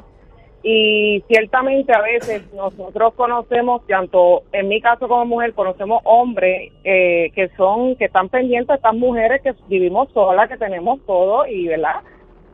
Y 0.67 1.23
ciertamente 1.27 1.93
a 1.93 2.01
veces 2.01 2.51
nosotros 2.51 3.13
conocemos, 3.13 3.85
tanto 3.85 4.41
en 4.51 4.67
mi 4.67 4.81
caso 4.81 5.07
como 5.07 5.23
mujer, 5.23 5.53
conocemos 5.53 6.01
hombres 6.05 6.71
eh, 6.83 7.29
que 7.35 7.49
son, 7.49 7.95
que 7.95 8.05
están 8.05 8.29
pendientes 8.29 8.69
de 8.69 8.73
estas 8.73 8.95
mujeres 8.95 9.43
que 9.43 9.53
vivimos 9.67 10.09
solas, 10.11 10.49
que 10.49 10.57
tenemos 10.57 11.05
todo 11.05 11.45
y, 11.45 11.67
¿verdad? 11.67 11.97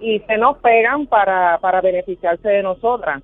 Y 0.01 0.19
se 0.19 0.37
nos 0.37 0.57
pegan 0.57 1.07
para, 1.07 1.57
para 1.59 1.79
beneficiarse 1.79 2.49
de 2.49 2.63
nosotras. 2.63 3.23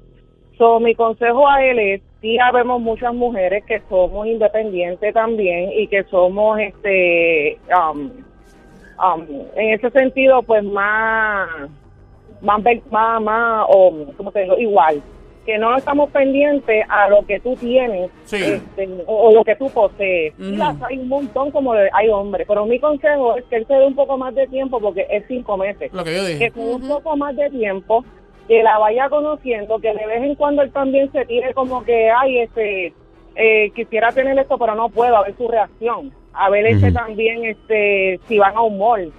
So, 0.58 0.80
mi 0.80 0.95
consejo 0.95 1.50
a 1.50 1.62
él 1.65 1.80
es, 1.80 2.02
sí 2.21 2.39
habemos 2.39 2.80
muchas 2.80 3.13
mujeres 3.13 3.65
que 3.65 3.82
somos 3.89 4.26
independientes 4.26 5.13
también 5.13 5.69
y 5.73 5.88
que 5.88 6.06
somos, 6.06 6.60
este, 6.62 7.60
um, 7.78 8.10
um, 9.04 9.26
en 9.54 9.73
ese 9.73 9.89
sentido, 9.91 10.41
pues 10.43 10.63
más, 10.63 11.50
más, 12.41 12.62
ver- 12.63 12.82
más, 12.91 13.21
más, 13.21 13.65
o, 13.69 14.06
¿cómo 14.17 14.32
te 14.32 14.41
digo? 14.43 14.58
Igual. 14.58 15.02
Que 15.45 15.58
no 15.58 15.78
estamos 15.78 16.10
pendientes 16.12 16.86
a 16.89 17.08
lo 17.08 17.26
que 17.26 17.39
tú 17.39 17.56
tienes 17.56 18.12
Sí. 18.26 18.36
este, 18.36 18.89
o, 19.06 19.30
o 19.30 19.32
lo 19.34 19.45
que 19.45 19.56
tú 19.56 19.69
posees. 19.69 20.34
Y 20.38 20.50
Ujú. 20.50 20.58
las 20.58 20.76
hay 20.84 20.97
un 21.00 21.08
montón 21.08 21.52
como 21.52 21.73
de- 21.73 21.89
hay 21.93 22.10
hombres, 22.10 22.45
pero 22.47 22.65
mi 22.65 22.80
consejo 22.80 23.38
es 23.38 23.45
que 23.45 23.56
él 23.58 23.65
se 23.65 23.73
dé 23.73 23.86
un 23.86 23.95
poco 23.95 24.17
más 24.17 24.36
de 24.36 24.45
tiempo 24.47 24.80
porque 24.82 25.08
es 25.10 25.23
cinco 25.30 25.56
meses 25.56 25.91
Lo 25.93 26.04
que 26.04 26.15
yo 26.17 26.23
que 26.23 26.30
dije. 26.34 26.52
con 26.52 26.63
un 26.67 26.88
poco 26.88 27.15
más 27.15 27.34
de 27.38 27.50
tiempo, 27.50 28.04
que 28.50 28.62
la 28.62 28.78
vaya 28.78 29.08
conociendo, 29.10 29.80
que 29.80 29.93
de 29.93 30.06
vez 30.06 30.21
en 30.23 30.36
cuando 30.36 30.62
él 30.63 30.71
también 30.71 31.10
se 31.13 31.26
tire 31.26 31.54
como 31.54 31.84
que, 31.84 32.10
ay, 32.10 32.39
este, 32.39 32.93
eh, 33.36 33.71
quisiera 33.76 34.12
tener 34.12 34.38
esto, 34.39 34.58
pero 34.58 34.76
no 34.76 34.89
puedo, 34.89 35.15
a 35.15 35.23
ver 35.23 35.36
su 35.38 35.47
reacción. 35.47 36.12
A 36.34 36.50
ver 36.50 36.65
este 36.67 36.91
también, 36.91 37.45
este, 37.45 38.19
si 38.28 38.38
van 38.38 38.56
a 38.56 38.62
un 38.62 38.78
mall. 38.78 39.12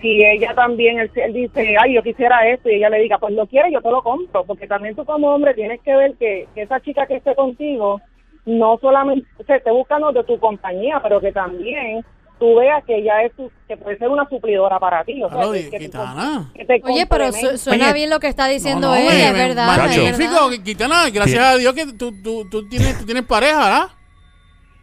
Si 0.00 0.24
ella 0.24 0.54
también, 0.54 0.98
él, 1.00 1.10
él 1.16 1.32
dice, 1.32 1.74
ay, 1.80 1.94
yo 1.94 2.02
quisiera 2.02 2.48
esto, 2.48 2.68
y 2.70 2.74
ella 2.76 2.88
le 2.90 3.00
diga, 3.00 3.18
pues 3.18 3.34
lo 3.34 3.46
quiere, 3.46 3.72
yo 3.72 3.80
te 3.80 3.90
lo 3.90 4.02
compro. 4.02 4.44
Porque 4.44 4.66
también 4.66 4.94
tú 4.94 5.04
como 5.04 5.28
hombre 5.34 5.54
tienes 5.54 5.80
que 5.82 5.94
ver 5.96 6.14
que, 6.18 6.46
que 6.54 6.62
esa 6.62 6.80
chica 6.80 7.06
que 7.06 7.16
esté 7.16 7.34
contigo, 7.34 8.00
no 8.46 8.78
solamente 8.80 9.26
se 9.46 9.56
esté 9.56 9.70
buscando 9.70 10.12
de 10.12 10.24
tu 10.24 10.38
compañía, 10.38 11.00
pero 11.02 11.20
que 11.20 11.32
también 11.32 12.04
tú 12.38 12.54
veas 12.54 12.84
que 12.84 12.96
ella 12.98 13.22
es 13.24 13.32
tu- 13.34 13.50
que 13.66 13.76
puede 13.76 13.98
ser 13.98 14.08
una 14.08 14.28
suplidora 14.28 14.78
para 14.78 15.02
ti. 15.04 15.20
O 15.22 15.28
sea, 15.28 15.36
Claro, 15.38 15.52
que- 15.52 15.70
que 15.70 15.78
que 15.80 16.64
te 16.64 16.80
Oye, 16.84 17.04
pero 17.10 17.32
su- 17.32 17.58
suena 17.58 17.86
Oye. 17.86 17.94
bien 17.94 18.10
lo 18.10 18.20
que 18.20 18.28
está 18.28 18.46
diciendo 18.46 18.88
No, 18.88 18.94
no, 18.94 19.00
ella, 19.00 19.10
es 19.12 19.32
verdad. 19.32 19.40
es 19.40 19.48
verdad. 19.48 19.66
Magnífico, 19.66 20.62
Kitana, 20.64 21.10
gracias 21.10 21.30
Sí. 21.30 21.36
a 21.54 21.56
Dios 21.56 21.74
que 21.74 21.86
tú, 21.94 22.12
tú, 22.22 22.48
tú, 22.48 22.68
tienes, 22.68 22.96
tú 22.98 23.04
tienes 23.04 23.24
pareja, 23.24 23.58
¿verdad? 23.64 23.88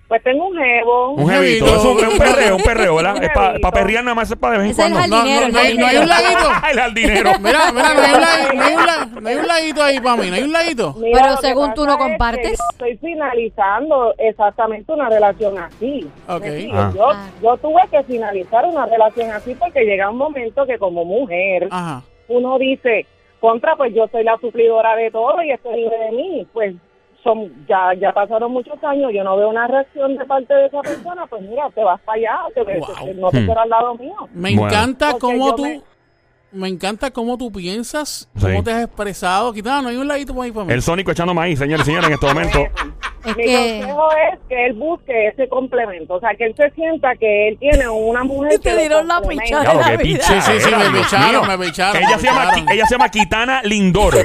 Pues 0.08 0.22
tengo 0.22 0.48
un 0.50 0.56
jevo. 0.56 1.12
Un 1.14 1.28
jevito. 1.28 1.66
Eso 1.66 1.76
es 1.78 1.84
un, 1.86 2.12
un 2.14 2.18
perreo, 2.20 2.56
un 2.58 2.62
perreo, 2.62 2.96
¿verdad? 2.96 3.24
Es 3.24 3.30
para 3.34 3.72
perrear 3.72 4.04
nada 4.04 4.14
más, 4.14 4.30
es 4.30 4.38
para 4.38 4.60
de 4.60 4.60
vez 4.60 4.66
en 4.68 4.72
Ese 4.72 4.82
es 4.82 4.88
el 4.88 4.94
cuando. 4.94 5.16
jardinero. 5.18 5.42
No, 5.42 5.48
no, 5.48 5.54
no 5.54 5.60
hay- 5.60 5.78
no 5.78 5.86
hay 5.88 5.98
un 5.98 6.08
ladito. 6.08 6.50
El 6.72 6.80
jardinero. 6.80 7.32
Mira, 7.40 7.72
mira, 7.72 7.94
no 7.94 8.02
hay 8.04 8.14
un 8.14 8.22
ladito, 8.22 8.54
no 8.54 8.64
hay 8.64 8.74
un, 8.76 8.86
la- 8.86 9.06
no 9.22 9.30
hay 9.30 9.36
un 9.36 9.48
ladito 9.48 9.84
ahí 9.84 10.00
para 10.00 10.22
mí, 10.22 10.30
no 10.30 10.36
hay 10.36 10.44
un 10.44 10.52
ladito. 10.52 10.94
Mira, 11.00 11.20
Pero 11.24 11.38
según 11.38 11.74
tú 11.74 11.86
no 11.86 11.94
es 11.94 11.98
que 11.98 12.04
compartes. 12.04 12.52
yo 12.60 12.66
estoy 12.72 12.98
finalizando 12.98 14.14
exactamente 14.20 14.92
una 14.94 15.10
relación 15.10 15.58
así. 15.58 16.08
Ok. 16.28 16.42
¿Me 16.42 16.58
sigues? 16.60 16.74
Ah. 16.76 16.92
Yo, 16.96 17.10
Ah. 17.10 17.28
yo 17.42 17.58
tuve 17.58 17.82
que 17.90 18.04
finalizar 18.04 18.66
una 18.66 18.86
relación 18.86 19.32
así 19.32 19.56
porque 19.56 19.86
llega 19.86 20.10
un 20.10 20.18
momento 20.18 20.66
que 20.68 20.78
como 20.78 21.04
mujer 21.04 21.68
Ajá. 21.72 22.04
uno 22.28 22.60
dice, 22.60 23.06
contra, 23.40 23.76
pues 23.76 23.94
yo 23.96 24.08
soy 24.12 24.24
la 24.24 24.38
suplidora 24.38 24.96
de 24.96 25.10
todo 25.12 25.42
y 25.42 25.52
esto 25.52 25.72
vive 25.72 25.98
de 25.98 26.12
mí. 26.12 26.48
Pues 26.54 26.76
son 27.26 27.52
ya 27.68 27.94
ya 28.00 28.14
pasaron 28.14 28.52
muchos 28.54 28.82
años, 28.84 29.12
yo 29.14 29.24
no 29.26 29.36
veo 29.36 29.50
una 29.50 29.68
reacción 29.68 30.16
de 30.16 30.24
parte 30.26 30.54
de 30.54 30.68
esa 30.68 30.80
persona, 30.82 31.26
pues 31.28 31.42
mira, 31.42 31.70
te 31.76 31.84
vas 31.84 32.00
para 32.02 32.18
allá, 32.18 32.38
te, 32.54 32.64
te- 32.64 32.80
Wow. 32.80 33.14
no 33.16 33.30
te 33.32 33.42
Hmm. 33.42 33.46
quedas 33.48 33.58
al 33.58 33.70
lado 33.70 33.96
mío. 33.96 34.16
Me 34.34 34.56
Bueno. 34.56 34.68
encanta 34.68 35.16
cómo 35.20 35.54
tú. 35.56 35.64
me- 35.64 35.82
Me... 36.52 36.70
encanta 36.70 37.12
cómo 37.12 37.38
tú 37.38 37.52
piensas, 37.52 38.30
Sí. 38.38 38.42
cómo 38.46 38.64
te 38.64 38.72
has 38.72 38.86
expresado. 38.86 39.52
Quizás 39.52 39.84
no 39.84 39.90
hay 39.90 39.98
un 39.98 40.08
ladito 40.08 40.34
por 40.34 40.46
ahí 40.46 40.54
para 40.54 40.66
mí. 40.66 40.72
El 40.72 40.82
Sónico 40.82 41.12
echando 41.12 41.34
maíz, 41.34 41.60
señores 41.60 41.82
y 41.86 41.86
señores, 41.88 42.08
en 42.08 42.14
este 42.14 42.26
momento. 42.28 42.60
Es 43.26 43.36
Mi 43.38 43.44
que. 43.44 43.80
consejo 43.80 44.08
es 44.34 44.40
que 44.50 44.66
él 44.68 44.74
busque 44.74 45.28
ese 45.28 45.48
complemento, 45.50 46.16
o 46.16 46.20
sea, 46.20 46.36
que 46.36 46.46
él 46.46 46.56
se 46.56 46.70
sienta 46.72 47.16
que 47.16 47.48
él 47.50 47.58
tiene 47.60 47.88
una 47.90 48.24
mujer 48.24 48.52
Te 48.52 48.60
que 48.60 48.72
lo 48.74 48.78
dieron 48.80 49.08
la 49.08 49.22
pichada. 49.22 49.64
Claro, 49.64 49.80
la 49.80 49.92
qué 49.92 49.98
vida. 50.04 50.20
picha. 50.20 50.42
Sí, 50.42 50.52
sí, 50.54 50.60
sí, 50.62 50.72
me 50.72 50.78
mío. 50.78 51.44
me 51.44 51.58
picharon, 51.66 51.98
Ella 52.04 52.16
me 52.16 52.20
se, 52.20 52.28
llama, 52.28 52.52
ella 52.72 52.86
se 52.86 52.94
llama 52.96 53.10
Kitana 53.10 53.62
Lindor. 53.64 54.14
Sí. 54.16 54.22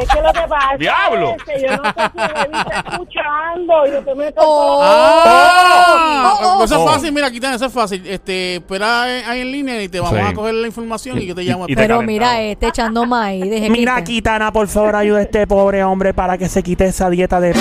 Es 0.00 0.08
que 0.08 0.20
lo 0.22 0.32
que 0.32 0.40
pasa 0.48 0.76
¡Diablo! 0.78 1.36
es 1.36 1.42
que 1.44 1.62
yo 1.62 1.76
no 1.76 1.84
sé 1.84 1.92
si 2.12 2.20
él 2.20 2.50
está 2.52 2.84
escuchando 2.90 3.86
y 3.86 3.90
usted 3.98 4.14
me 4.16 4.28
está 4.28 4.40
Oh. 4.44 4.80
Ah, 4.82 6.38
Oh, 6.42 6.58
oh, 6.60 6.64
eso 6.64 6.76
es 6.86 6.92
fácil, 6.92 7.12
mira, 7.12 7.30
Quitana, 7.30 7.56
eso 7.56 7.66
es 7.66 7.72
fácil. 7.72 8.02
Este, 8.06 8.56
espera 8.56 9.02
ahí 9.02 9.40
en 9.40 9.52
línea 9.52 9.82
y 9.82 9.88
te 9.88 10.00
vamos 10.00 10.18
Sí. 10.18 10.24
a 10.26 10.32
coger 10.34 10.54
la 10.54 10.66
información 10.66 11.18
y 11.20 11.26
yo 11.26 11.34
te 11.34 11.42
llamo. 11.42 11.66
Y- 11.68 11.72
y 11.72 11.74
te 11.74 11.80
Pero 11.82 12.02
mira, 12.02 12.40
este 12.40 12.68
echando 12.68 13.04
maíz. 13.06 13.48
Deje 13.48 13.70
Mira, 13.70 14.02
Kitana, 14.04 14.52
por 14.52 14.68
favor, 14.68 14.96
ayuda 14.96 15.18
a 15.18 15.22
este 15.22 15.46
pobre 15.46 15.82
hombre 15.84 16.14
para 16.14 16.36
que 16.38 16.48
se 16.48 16.62
quite 16.62 16.86
esa 16.86 17.08
dieta 17.10 17.40
de... 17.40 17.54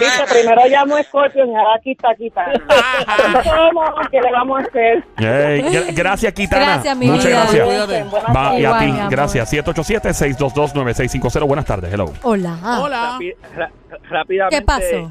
Viste, 0.00 0.24
primero 0.30 0.60
llamo 0.68 0.96
a 0.96 1.02
Scorpion 1.02 1.50
y 1.50 1.54
ahora 1.56 1.74
aquí 1.76 1.90
está 1.92 2.14
quitando. 2.14 2.60
Así 2.68 3.48
somos, 3.48 3.90
¿qué 4.10 4.20
le 4.20 4.30
vamos 4.30 4.60
a 4.60 4.62
hacer? 4.62 5.04
Ey, 5.18 5.62
gra- 5.62 5.94
gracias, 5.94 6.32
Kitana. 6.32 6.64
Gracias, 6.64 6.96
mi 6.96 7.06
Muchas 7.06 7.26
vida. 7.26 7.36
gracias. 7.40 8.10
Buenas 8.10 8.36
Va, 8.36 8.52
y 8.54 8.56
a 8.56 8.60
Igual, 8.68 8.80
ti, 8.80 8.92
mi 8.92 9.08
gracias. 9.10 9.52
787-622-9650. 9.52 11.46
Buenas 11.46 11.64
tardes, 11.66 11.92
hello. 11.92 12.12
Hola. 12.22 12.56
Hola. 12.80 13.18
Ra- 13.56 13.70
rápidamente. 14.08 14.56
¿Qué 14.58 14.62
pasó? 14.64 15.10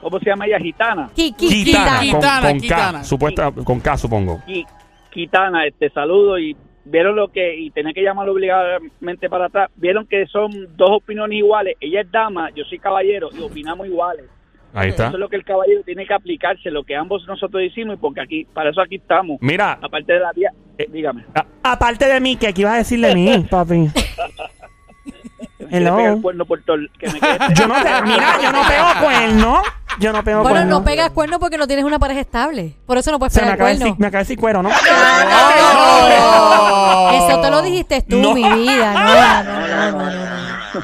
¿Cómo 0.00 0.18
se 0.20 0.26
llama 0.30 0.46
ella? 0.46 0.58
Gitana. 0.58 1.10
Kiki, 1.14 1.64
Kitana, 1.64 2.00
Kitana. 2.00 2.40
con, 2.40 2.50
con 2.50 2.58
K, 2.60 2.62
Kitana. 2.62 3.04
supuesta, 3.04 3.50
con 3.64 3.80
K, 3.80 3.96
supongo. 3.96 4.40
Y 4.46 4.64
Kitana, 5.10 5.66
este 5.66 5.90
saludo 5.90 6.38
y 6.38 6.56
vieron 6.86 7.14
lo 7.16 7.28
que 7.28 7.56
y 7.56 7.70
tenía 7.70 7.92
que 7.92 8.02
llamarlo 8.02 8.32
obligadamente 8.32 9.28
para 9.28 9.46
atrás. 9.46 9.70
Vieron 9.76 10.06
que 10.06 10.26
son 10.26 10.50
dos 10.76 10.90
opiniones 10.90 11.38
iguales. 11.38 11.76
Ella 11.80 12.00
es 12.00 12.10
dama, 12.10 12.50
yo 12.54 12.64
soy 12.64 12.78
caballero 12.78 13.28
y 13.36 13.42
opinamos 13.42 13.86
iguales. 13.86 14.24
Ahí 14.74 14.90
está. 14.90 15.06
Eso 15.06 15.14
es 15.16 15.20
lo 15.20 15.28
que 15.28 15.36
el 15.36 15.44
caballero 15.44 15.82
tiene 15.84 16.06
que 16.06 16.12
aplicarse, 16.12 16.70
lo 16.70 16.84
que 16.84 16.94
ambos 16.96 17.26
nosotros 17.26 17.62
decimos 17.62 17.94
y 17.96 17.98
porque 17.98 18.20
aquí 18.20 18.44
para 18.52 18.70
eso 18.70 18.80
aquí 18.82 18.96
estamos. 18.96 19.38
Mira, 19.40 19.78
Aparte 19.80 20.12
de 20.12 20.20
la 20.20 20.32
vía, 20.32 20.50
Eh, 20.78 20.86
dígame. 20.92 21.24
Aparte 21.62 22.06
de 22.06 22.20
mí, 22.20 22.36
¿qué 22.36 22.52
ibas 22.56 22.74
a 22.74 22.78
decir 22.78 23.00
de 23.00 23.14
mí, 23.14 23.46
papi? 23.50 23.88
Que 25.58 25.66
le 25.66 25.76
Hello. 25.78 25.96
pega 25.96 26.12
el 26.12 26.20
cuerno 26.22 26.44
por 26.44 26.62
todo 26.62 26.76
el- 26.76 26.90
que 26.98 27.06
me 27.06 27.18
quede- 27.18 27.38
Yo 27.58 27.66
no 27.66 27.74
te... 27.74 28.02
Mira, 28.02 28.36
yo 28.42 28.52
no 28.52 28.60
pego 28.68 28.86
cuerno. 29.02 29.62
Yo 29.98 30.12
no 30.12 30.22
pego 30.22 30.42
Bueno, 30.42 30.56
cuerno. 30.58 30.70
no 30.78 30.84
pegas 30.84 31.10
cuerno 31.10 31.38
porque 31.38 31.56
no 31.58 31.66
tienes 31.66 31.84
una 31.84 31.98
pareja 31.98 32.20
estable. 32.20 32.74
Por 32.86 32.98
eso 32.98 33.10
no 33.10 33.18
puedes 33.18 33.32
Se 33.32 33.40
me 33.40 33.46
pegar 33.46 33.54
acaba, 33.54 33.70
de 33.70 33.76
cuerno. 33.76 33.86
decir, 33.94 34.00
me 34.00 34.06
acaba 34.08 34.18
de 34.18 34.24
decir 34.24 34.38
cuero, 34.38 34.62
¿no? 34.62 34.68
Oh. 36.18 37.10
Eso 37.12 37.40
te 37.40 37.50
lo 37.50 37.62
dijiste 37.62 38.02
tú, 38.02 38.18
No. 38.18 38.34
mi 38.34 38.42
vida. 38.42 38.92
No, 38.92 39.04
no, 39.04 39.66
no, 39.66 39.92
no, 39.92 40.10
no, 40.10 40.26
no. 40.26 40.35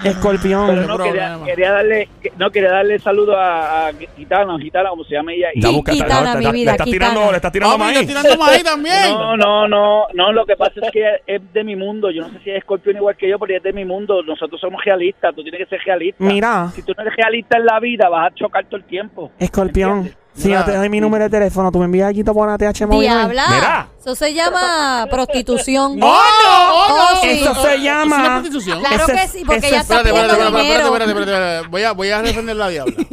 Escorpión. 0.04 0.86
no, 0.86 0.98
quería, 0.98 1.38
quería 1.44 1.72
darle 1.72 2.08
no 2.38 2.50
quería 2.50 2.70
darle 2.70 2.98
saludo 2.98 3.36
a, 3.36 3.88
a 3.88 3.92
Gitana, 4.16 4.58
Gitana 4.58 4.90
como 4.90 5.04
se 5.04 5.14
llama 5.14 5.32
ella. 5.32 5.48
busca- 5.54 5.92
Kitana, 5.92 6.34
le- 6.34 6.46
mi 6.46 6.52
vida, 6.52 6.70
le 6.70 6.76
estás 6.76 6.86
Kitana. 6.86 7.10
tirando, 7.10 7.30
le 7.30 7.36
estás 7.36 7.52
tirando 7.52 7.78
maíz. 7.78 7.98
está 8.00 8.06
tirando 8.22 8.42
maíz 8.44 8.64
también. 8.64 8.94
No, 9.12 9.36
no, 9.36 9.68
no, 9.68 10.06
no, 10.14 10.32
lo 10.32 10.44
que 10.46 10.56
pasa 10.56 10.72
es 10.82 10.90
que 10.90 11.04
es 11.26 11.52
de 11.52 11.64
mi 11.64 11.76
mundo. 11.76 12.10
Yo 12.10 12.22
no 12.22 12.30
sé 12.32 12.38
si 12.44 12.50
es 12.50 12.56
escorpión 12.58 12.96
igual 12.96 13.16
que 13.16 13.28
yo, 13.28 13.38
pero 13.38 13.56
es 13.56 13.62
de 13.62 13.72
mi 13.72 13.84
mundo. 13.84 14.22
Nosotros 14.22 14.60
somos 14.60 14.84
realistas, 14.84 15.34
tú 15.34 15.42
tienes 15.42 15.60
que 15.60 15.66
ser 15.76 15.80
realista. 15.84 16.22
Mira, 16.24 16.68
Si 16.74 16.82
tú 16.82 16.92
no 16.96 17.02
eres 17.02 17.16
realista 17.16 17.58
en 17.58 17.66
la 17.66 17.78
vida, 17.80 18.08
vas 18.08 18.30
a 18.30 18.34
chocar 18.34 18.64
todo 18.66 18.76
el 18.76 18.84
tiempo. 18.84 19.30
escorpión. 19.38 19.90
¿Entiendes? 19.98 20.21
Si 20.34 20.48
yo 20.48 20.64
te 20.64 20.74
doy 20.76 20.88
mi 20.88 20.98
número 21.00 21.24
de 21.24 21.30
teléfono, 21.30 21.70
tú 21.70 21.78
me 21.78 21.84
envías 21.84 22.08
aquí 22.10 22.24
por 22.24 22.36
una 22.36 22.56
TH 22.56 22.86
móvil. 22.86 23.00
Diabla. 23.02 23.44
Mira. 23.50 23.88
Eso 24.00 24.14
se 24.14 24.32
llama 24.32 25.06
prostitución. 25.10 25.98
¡Oh, 26.02 26.06
no! 26.06 26.74
¡Oh, 26.74 26.88
no! 26.88 26.94
Oh, 27.18 27.20
sí. 27.22 27.28
Eso 27.42 27.54
se 27.54 27.80
llama- 27.80 28.16
¿Es 28.16 28.20
una 28.22 28.30
prostitución? 28.40 28.80
Claro 28.80 29.04
Ese 29.04 29.12
que 29.12 29.28
sí, 29.28 29.44
porque 29.44 29.58
ese 29.58 29.68
ella 29.68 29.76
es- 29.76 29.82
está 29.82 29.96
Espérate, 29.96 30.10
pidiendo 30.10 30.58
espérate, 30.58 30.58
espérate, 30.58 30.62
dinero. 30.62 30.86
espérate, 30.86 31.10
espérate, 31.10 31.32
espérate. 31.32 31.68
Voy 31.68 31.82
a, 31.82 31.92
voy 31.92 32.10
a 32.10 32.22
defender 32.22 32.56
la 32.56 32.68
diabla. 32.68 32.94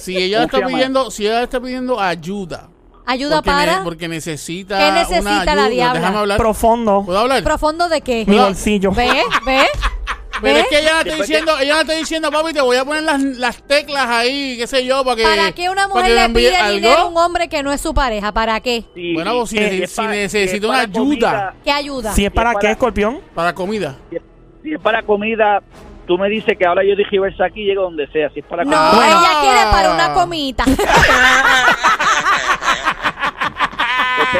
Si 0.00 0.16
ella 0.16 0.48
¿Cómo 0.48 0.56
está 0.56 0.66
pidiendo, 0.74 1.10
si 1.10 1.26
ella 1.26 1.42
está 1.42 1.60
pidiendo 1.60 2.00
ayuda. 2.00 2.70
Ayuda 3.04 3.36
porque 3.36 3.50
para. 3.50 3.76
ne- 3.78 3.84
porque 3.84 4.08
necesita 4.08 4.78
¿Qué 4.78 4.84
una 4.88 4.94
necesita 5.00 5.44
la 5.54 5.64
ayuda. 5.64 5.68
diabla? 5.68 6.00
Déjame 6.00 6.18
hablar. 6.18 6.38
Profundo. 6.38 7.02
¿Puedo 7.04 7.18
hablar? 7.18 7.44
¿Profundo 7.44 7.88
de 7.88 8.00
qué? 8.00 8.24
Mi 8.26 8.38
bolsillo. 8.38 8.90
¿Ve? 8.92 9.22
¿Ve? 9.44 9.66
Pero 10.42 10.58
es 10.58 10.66
que 10.68 10.78
ella 10.80 10.92
no 10.94 11.00
está 11.00 11.14
diciendo, 11.16 11.58
ella 11.60 11.74
no 11.74 11.80
está 11.80 11.92
diciendo, 11.94 12.30
papi, 12.30 12.52
te 12.52 12.60
voy 12.60 12.76
a 12.76 12.84
poner 12.84 13.02
las, 13.04 13.22
las 13.22 13.62
teclas 13.66 14.06
ahí, 14.08 14.56
qué 14.58 14.66
sé 14.66 14.84
yo, 14.84 15.02
para 15.04 15.16
que... 15.16 15.22
¿Para 15.22 15.52
qué 15.52 15.70
una 15.70 15.88
mujer 15.88 16.10
le 16.10 16.28
pide 16.34 16.56
algo? 16.56 16.74
dinero 16.74 16.98
a 17.02 17.06
un 17.06 17.16
hombre 17.16 17.48
que 17.48 17.62
no 17.62 17.72
es 17.72 17.80
su 17.80 17.94
pareja? 17.94 18.32
¿Para 18.32 18.60
qué? 18.60 18.84
Si- 18.94 19.14
Bueno, 19.14 19.32
pues, 19.38 19.50
si 19.50 19.56
si 19.56 20.02
necesita 20.02 20.28
si 20.30 20.56
es 20.56 20.64
una 20.64 20.80
ayuda. 20.80 20.92
comida, 20.98 21.54
¿Qué 21.64 21.70
ayuda? 21.72 22.12
Si 22.12 22.24
es 22.24 22.30
para 22.32 22.50
para- 22.52 22.60
qué, 22.60 22.70
escorpión. 22.72 23.20
Para 23.34 23.54
comida. 23.54 23.96
si, 24.62 24.72
es, 24.74 24.80
para 24.80 25.02
comida, 25.02 25.62
tú 26.06 26.18
me 26.18 26.28
dices 26.28 26.56
que 26.58 26.66
ahora 26.66 26.82
yo 26.84 26.94
dije 26.96 27.18
versa 27.20 27.44
aquí 27.46 27.62
y 27.62 27.66
llego 27.66 27.82
donde 27.82 28.06
sea. 28.08 28.28
Si 28.30 28.40
es 28.40 28.46
para 28.46 28.64
No, 28.64 28.70
comida, 28.70 28.92
Bueno. 28.94 29.20
ella 29.20 29.40
quiere 29.40 29.70
para 29.70 29.94
una 29.94 30.12
comita. 30.14 30.64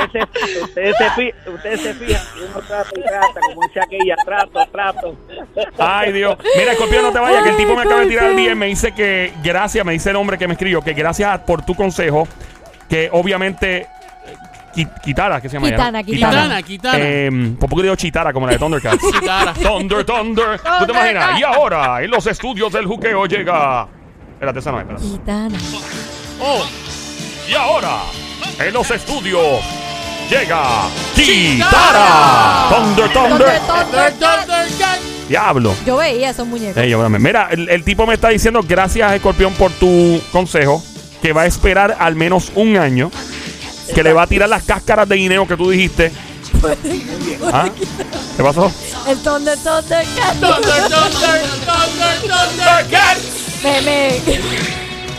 ustedes 0.05 0.11
se, 0.13 0.63
ustedes 0.63 0.97
se, 0.97 1.11
fi- 1.11 1.35
ustedes 1.51 1.81
se 1.81 1.95
fijan 1.95 2.23
que 2.35 2.41
uno 2.45 2.61
trata 2.67 2.91
y 2.97 3.03
trata, 3.03 3.41
como 3.41 3.67
dice 3.67 3.81
aquella, 3.81 4.17
trato, 4.25 4.67
trato. 4.73 5.17
Ay, 5.79 6.13
Dios. 6.13 6.37
Mira, 6.57 6.73
Escorpión, 6.73 7.03
no 7.03 7.13
te 7.13 7.19
vayas, 7.19 7.43
que 7.45 7.51
el 7.51 7.57
tipo 7.57 7.75
me 7.75 7.83
acaba 7.83 8.01
de 8.01 8.07
tirar 8.07 8.31
el 8.31 8.37
día 8.37 8.53
y 8.53 8.55
me 8.55 8.67
dice 8.67 8.93
que 8.93 9.33
gracias, 9.43 9.85
me 9.85 9.93
dice 9.93 10.11
el 10.11 10.17
hombre 10.17 10.39
que 10.39 10.47
me 10.47 10.55
escribió, 10.55 10.81
que 10.83 10.93
gracias 10.95 11.41
por 11.41 11.65
tu 11.65 11.75
consejo, 11.75 12.27
que 12.89 13.09
obviamente. 13.13 13.79
eh, 13.79 13.87
Qui- 14.75 15.01
Kitara, 15.03 15.39
¿qué 15.41 15.49
se 15.51 15.57
llama? 15.57 15.69
ella, 15.69 15.77
no? 15.77 15.83
Kitana, 15.83 16.03
Kitana. 16.03 16.33
Kitana, 16.33 16.63
Kitana. 16.63 16.99
Eh, 16.99 17.55
por 17.61 17.69
poco 17.69 17.83
digo 17.83 17.95
Chitara, 17.97 18.33
como 18.33 18.47
la 18.47 18.53
de 18.53 18.59
Thundercats. 18.59 19.03
Kitara. 19.21 19.53
Thunder, 19.53 20.05
Thunder. 20.05 20.59
¿Tú 20.79 20.87
te 20.87 20.93
imaginas? 20.93 21.39
Y 21.39 21.43
ahora, 21.43 22.03
en 22.03 22.11
los 22.11 22.27
estudios 22.27 22.73
del 22.73 22.87
juqueo 22.87 23.27
llega. 23.27 23.87
Espérate, 24.35 24.59
esa 24.61 24.73
no 24.73 24.79
es, 24.81 24.85
espérate. 24.85 25.07
Gitana. 25.07 25.59
Oh, 26.41 26.65
Y 27.49 27.55
ahora, 27.55 27.99
en 28.59 28.73
los 28.73 28.91
estudios 28.91 29.61
llega 30.33 30.89
Kitara. 31.15 32.69
Thunder, 32.71 33.13
Thunder. 33.13 33.39
Thunder, 33.39 33.61
thunder, 33.61 34.13
Thunder, 34.13 34.13
thunder, 34.13 34.69
thunder. 34.69 35.13
Diablo. 35.29 35.75
Yo 35.87 35.97
veía 35.97 36.31
esos 36.31 36.47
muñecos. 36.47 36.77
Ey. 36.83 36.95
Mira, 37.19 37.49
el, 37.51 37.69
el 37.69 37.85
tipo 37.85 38.07
me 38.07 38.15
está 38.15 38.29
diciendo 38.29 38.61
gracias, 38.67 39.13
Escorpión, 39.13 39.53
por 39.55 39.71
tu 39.73 40.21
consejo, 40.33 40.83
que 41.21 41.33
va 41.33 41.43
a 41.43 41.47
esperar 41.47 41.97
al 41.99 42.17
menos 42.17 42.53
un 42.55 42.77
año, 42.77 43.11
que 43.95 44.03
le 44.03 44.13
va 44.13 44.23
a 44.23 44.27
tirar 44.27 44.49
las 44.49 44.65
cáscaras 44.65 45.09
de 45.09 45.17
guineo 45.17 45.47
que 45.47 45.57
tú 45.57 45.71
dijiste. 45.71 46.13
¿Ah? 47.53 47.69
¿Qué 48.37 48.43
pasó? 48.43 48.73
El 49.07 49.19
Thunder, 49.19 49.59
Thunder, 49.59 50.07
Cat. 50.17 50.35
Thunder, 50.35 50.63
thunder, 50.63 51.43
thunder, 51.67 52.21
thunder, 52.21 52.87
cat. 52.91 53.19
Me, 53.63 53.81
me. 53.83 54.21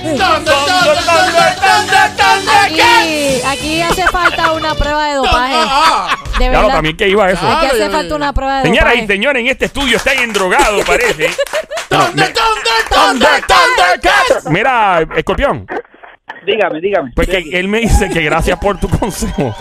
Thunder, 0.03 0.17
thunder, 0.17 0.45
thunder, 0.45 0.97
thunder, 1.05 1.55
thunder, 1.55 2.15
cat. 2.17 2.22
Aquí, 2.65 3.41
aquí 3.45 3.81
hace 3.81 4.03
falta 4.07 4.53
una 4.53 4.73
prueba 4.75 5.07
de 5.07 5.13
dopaje. 5.15 5.55
De 6.39 6.49
Claro, 6.49 6.67
también 6.69 6.97
que 6.97 7.07
iba 7.09 7.29
eso. 7.29 7.47
Aquí 7.49 7.65
hace 7.67 7.89
falta 7.89 8.15
una 8.15 8.33
prueba 8.33 8.57
de 8.57 8.63
Señoras 8.63 8.93
y 8.95 9.01
dopaje. 9.01 9.07
señores, 9.13 9.41
en 9.41 9.47
este 9.47 9.65
estudio 9.65 9.97
está 9.97 10.13
en 10.13 10.33
drogado, 10.33 10.79
parece. 10.87 11.29
No, 11.91 12.05
Thunder, 12.05 12.33
me- 12.33 13.41
thunder, 13.41 14.51
mira, 14.51 15.05
Escorpión, 15.15 15.67
Dígame, 16.45 16.79
dígame. 16.81 17.11
pues 17.15 17.27
que 17.27 17.37
él 17.53 17.67
me 17.67 17.79
dice 17.79 18.09
que 18.09 18.21
gracias 18.21 18.57
por 18.59 18.79
tu 18.79 18.89
consejo 18.99 19.55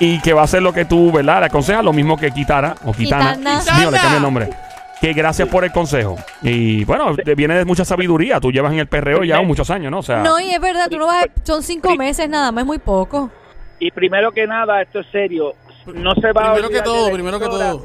y 0.00 0.18
que 0.20 0.32
va 0.32 0.40
a 0.42 0.44
hacer 0.44 0.62
lo 0.62 0.72
que 0.72 0.84
tú, 0.84 1.12
¿verdad? 1.12 1.40
Le 1.40 1.46
aconsejas 1.46 1.84
lo 1.84 1.92
mismo 1.92 2.16
que 2.16 2.30
Kitara 2.30 2.74
o 2.84 2.92
Kitana. 2.92 3.34
Kitana. 3.36 3.78
Mío, 3.78 3.90
le 3.90 3.98
cambia 3.98 4.16
el 4.16 4.22
nombre. 4.22 4.50
Que 5.00 5.12
gracias 5.12 5.48
por 5.48 5.62
el 5.64 5.72
consejo. 5.72 6.16
Y 6.42 6.84
bueno, 6.84 7.14
te 7.16 7.34
viene 7.34 7.54
de 7.56 7.64
mucha 7.64 7.84
sabiduría. 7.84 8.40
Tú 8.40 8.50
llevas 8.50 8.72
en 8.72 8.78
el 8.78 8.86
perreo 8.86 9.24
ya 9.24 9.40
muchos 9.42 9.70
años, 9.70 9.90
¿no? 9.90 9.98
O 9.98 10.02
sea, 10.02 10.22
No, 10.22 10.40
y 10.40 10.50
es 10.50 10.60
verdad, 10.60 10.88
tú 10.90 10.96
no 10.98 11.06
vas 11.06 11.24
a- 11.26 11.44
Son 11.44 11.62
cinco 11.62 11.94
meses 11.96 12.28
nada 12.28 12.50
más, 12.50 12.62
es 12.62 12.66
muy 12.66 12.78
poco. 12.78 13.30
Y 13.78 13.90
primero 13.90 14.32
que 14.32 14.46
nada, 14.46 14.80
esto 14.80 15.00
es 15.00 15.06
serio. 15.12 15.52
No 15.94 16.14
se 16.14 16.32
va 16.32 16.48
a 16.48 16.54
Primero 16.54 16.68
que 16.70 16.78
olvidar 16.78 16.82
de 16.84 16.90
todo, 16.90 17.12
primero 17.12 17.38
que 17.38 17.44
todo. 17.46 17.82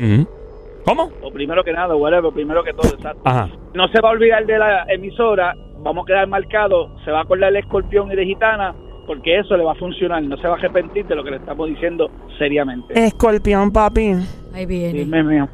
¿Cómo? 0.85 1.11
O 1.21 1.31
primero 1.31 1.63
que 1.63 1.73
nada, 1.73 1.95
whatever, 1.95 2.31
primero 2.33 2.63
que 2.63 2.73
todo, 2.73 2.87
exacto. 2.93 3.21
Ajá. 3.25 3.49
No 3.75 3.87
se 3.89 3.99
va 4.01 4.09
a 4.09 4.11
olvidar 4.13 4.45
de 4.45 4.57
la 4.57 4.85
emisora, 4.87 5.53
vamos 5.79 6.05
a 6.05 6.07
quedar 6.07 6.27
marcados, 6.27 6.89
se 7.05 7.11
va 7.11 7.19
a 7.19 7.23
acordar 7.23 7.51
de 7.53 7.59
Escorpión 7.59 8.11
y 8.11 8.15
de 8.15 8.25
Gitana, 8.25 8.73
porque 9.05 9.37
eso 9.39 9.55
le 9.57 9.63
va 9.63 9.73
a 9.73 9.75
funcionar, 9.75 10.23
no 10.23 10.37
se 10.37 10.47
va 10.47 10.55
a 10.55 10.57
arrepentir 10.57 11.05
de 11.05 11.15
lo 11.15 11.23
que 11.23 11.31
le 11.31 11.37
estamos 11.37 11.67
diciendo 11.67 12.09
seriamente. 12.39 12.93
Escorpión, 13.05 13.71
papi. 13.71 14.15
Ahí 14.55 14.65
viene. 14.65 14.99
Dime, 14.99 15.23
mío, 15.23 15.49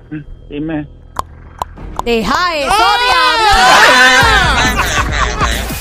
dime. 0.49 0.87
Deja 2.03 2.55
eso, 2.55 2.73